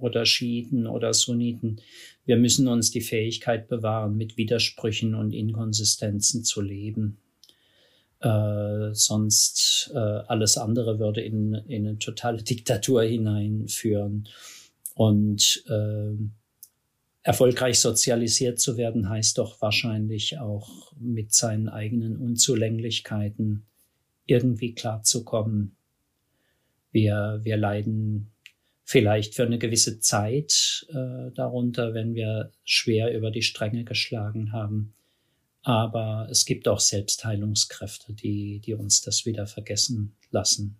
oder 0.00 0.24
Schiiten 0.24 0.86
oder 0.86 1.12
Sunniten, 1.12 1.80
wir 2.24 2.36
müssen 2.36 2.68
uns 2.68 2.90
die 2.90 3.00
Fähigkeit 3.00 3.68
bewahren, 3.68 4.16
mit 4.16 4.36
Widersprüchen 4.36 5.14
und 5.14 5.32
Inkonsistenzen 5.32 6.44
zu 6.44 6.60
leben. 6.60 7.18
Äh, 8.20 8.90
sonst 8.92 9.90
äh, 9.94 9.98
alles 9.98 10.56
andere 10.56 11.00
würde 11.00 11.20
in, 11.20 11.54
in 11.66 11.86
eine 11.86 11.98
totale 11.98 12.42
Diktatur 12.42 13.02
hineinführen. 13.02 14.28
Und 14.94 15.64
äh, 15.68 16.16
erfolgreich 17.22 17.78
sozialisiert 17.78 18.58
zu 18.58 18.76
werden, 18.76 19.08
heißt 19.08 19.38
doch 19.38 19.60
wahrscheinlich 19.60 20.38
auch 20.38 20.92
mit 20.98 21.32
seinen 21.32 21.68
eigenen 21.68 22.16
Unzulänglichkeiten 22.16 23.64
irgendwie 24.26 24.74
klarzukommen. 24.74 25.76
Wir, 26.90 27.40
wir 27.42 27.56
leiden 27.56 28.32
vielleicht 28.84 29.34
für 29.34 29.44
eine 29.44 29.58
gewisse 29.58 30.00
Zeit 30.00 30.86
äh, 30.90 31.30
darunter, 31.34 31.94
wenn 31.94 32.14
wir 32.14 32.50
schwer 32.64 33.16
über 33.16 33.30
die 33.30 33.42
Stränge 33.42 33.84
geschlagen 33.84 34.52
haben. 34.52 34.94
Aber 35.62 36.26
es 36.28 36.44
gibt 36.44 36.66
auch 36.66 36.80
Selbstheilungskräfte, 36.80 38.12
die, 38.14 38.60
die 38.60 38.74
uns 38.74 39.00
das 39.00 39.24
wieder 39.24 39.46
vergessen 39.46 40.16
lassen. 40.30 40.78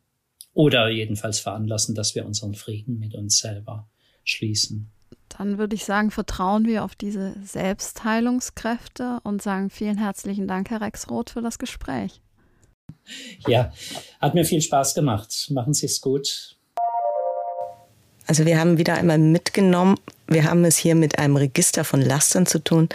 Oder 0.54 0.90
jedenfalls 0.90 1.38
veranlassen, 1.38 1.94
dass 1.94 2.14
wir 2.16 2.26
unseren 2.26 2.54
Frieden 2.54 2.98
mit 2.98 3.14
uns 3.14 3.38
selber 3.38 3.88
schließen. 4.24 4.90
Dann 5.38 5.58
würde 5.58 5.74
ich 5.74 5.84
sagen, 5.84 6.10
vertrauen 6.10 6.66
wir 6.66 6.84
auf 6.84 6.94
diese 6.94 7.34
Selbstheilungskräfte 7.42 9.20
und 9.22 9.42
sagen 9.42 9.70
vielen 9.70 9.98
herzlichen 9.98 10.46
Dank, 10.46 10.70
Herr 10.70 10.80
Rexroth, 10.80 11.30
für 11.30 11.42
das 11.42 11.58
Gespräch. 11.58 12.20
Ja, 13.46 13.72
hat 14.20 14.34
mir 14.34 14.44
viel 14.44 14.60
Spaß 14.60 14.94
gemacht. 14.94 15.48
Machen 15.50 15.74
Sie 15.74 15.86
es 15.86 16.00
gut. 16.00 16.56
Also 18.26 18.46
wir 18.46 18.58
haben 18.58 18.78
wieder 18.78 18.94
einmal 18.94 19.18
mitgenommen, 19.18 19.96
wir 20.28 20.44
haben 20.44 20.64
es 20.64 20.76
hier 20.76 20.94
mit 20.94 21.18
einem 21.18 21.36
Register 21.36 21.84
von 21.84 22.00
Lastern 22.00 22.46
zu 22.46 22.60
tun, 22.60 22.88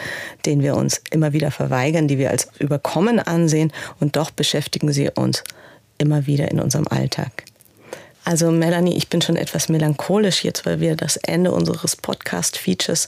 den 0.45 0.63
wir 0.63 0.75
uns 0.75 1.01
immer 1.11 1.33
wieder 1.33 1.51
verweigern, 1.51 2.07
die 2.07 2.17
wir 2.17 2.29
als 2.31 2.47
überkommen 2.59 3.19
ansehen 3.19 3.73
und 3.99 4.15
doch 4.15 4.31
beschäftigen 4.31 4.91
sie 4.93 5.09
uns 5.09 5.43
immer 5.97 6.27
wieder 6.27 6.49
in 6.49 6.59
unserem 6.59 6.87
Alltag. 6.87 7.43
Also 8.27 8.51
Melanie, 8.51 8.97
ich 8.97 9.07
bin 9.07 9.21
schon 9.21 9.37
etwas 9.37 9.69
melancholisch 9.69 10.43
jetzt, 10.43 10.65
weil 10.65 10.81
wir 10.81 10.97
das 10.97 11.15
Ende 11.15 11.53
unseres 11.53 11.95
Podcast-Features 11.95 13.07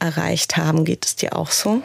erreicht 0.00 0.58
haben. 0.58 0.84
Geht 0.84 1.06
es 1.06 1.16
dir 1.16 1.34
auch 1.34 1.50
so? 1.50 1.80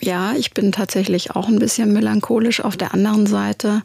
Ja, 0.00 0.32
ich 0.36 0.52
bin 0.52 0.72
tatsächlich 0.72 1.36
auch 1.36 1.46
ein 1.46 1.60
bisschen 1.60 1.92
melancholisch. 1.92 2.60
Auf 2.60 2.76
der 2.76 2.92
anderen 2.92 3.28
Seite 3.28 3.84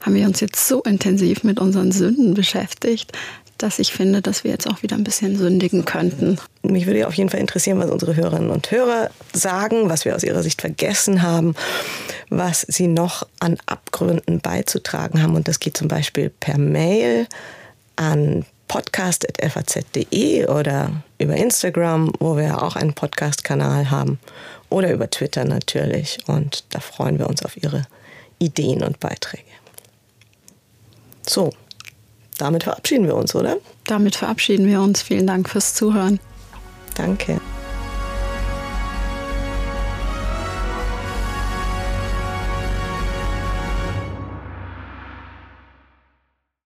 haben 0.00 0.14
wir 0.14 0.26
uns 0.26 0.40
jetzt 0.40 0.66
so 0.66 0.80
intensiv 0.80 1.44
mit 1.44 1.60
unseren 1.60 1.92
Sünden 1.92 2.32
beschäftigt, 2.32 3.12
dass 3.58 3.78
ich 3.78 3.92
finde, 3.92 4.22
dass 4.22 4.44
wir 4.44 4.50
jetzt 4.50 4.68
auch 4.68 4.82
wieder 4.82 4.96
ein 4.96 5.04
bisschen 5.04 5.36
sündigen 5.36 5.84
könnten. 5.84 6.38
Mich 6.62 6.86
würde 6.86 7.06
auf 7.06 7.14
jeden 7.14 7.30
Fall 7.30 7.40
interessieren, 7.40 7.78
was 7.78 7.90
unsere 7.90 8.16
Hörerinnen 8.16 8.50
und 8.50 8.70
Hörer 8.70 9.10
sagen, 9.32 9.88
was 9.88 10.04
wir 10.04 10.14
aus 10.14 10.22
ihrer 10.22 10.42
Sicht 10.42 10.60
vergessen 10.60 11.22
haben, 11.22 11.54
was 12.30 12.62
sie 12.62 12.88
noch 12.88 13.26
an 13.40 13.58
Abgründen 13.66 14.40
beizutragen 14.40 15.22
haben. 15.22 15.36
Und 15.36 15.48
das 15.48 15.60
geht 15.60 15.76
zum 15.76 15.88
Beispiel 15.88 16.30
per 16.30 16.58
Mail 16.58 17.26
an 17.96 18.44
podcast.faz.de 18.68 20.46
oder 20.46 21.02
über 21.18 21.36
Instagram, 21.36 22.12
wo 22.18 22.36
wir 22.36 22.62
auch 22.62 22.76
einen 22.76 22.94
Podcast-Kanal 22.94 23.90
haben, 23.90 24.18
oder 24.70 24.92
über 24.92 25.08
Twitter 25.08 25.44
natürlich. 25.44 26.18
Und 26.26 26.64
da 26.70 26.80
freuen 26.80 27.18
wir 27.18 27.28
uns 27.28 27.44
auf 27.44 27.56
Ihre 27.62 27.86
Ideen 28.38 28.82
und 28.82 28.98
Beiträge. 28.98 29.44
So, 31.26 31.52
damit 32.38 32.64
verabschieden 32.64 33.06
wir 33.06 33.14
uns, 33.14 33.34
oder? 33.34 33.56
Damit 33.84 34.16
verabschieden 34.16 34.66
wir 34.66 34.80
uns. 34.80 35.02
Vielen 35.02 35.26
Dank 35.26 35.48
fürs 35.48 35.74
Zuhören. 35.74 36.18
Danke. 36.96 37.40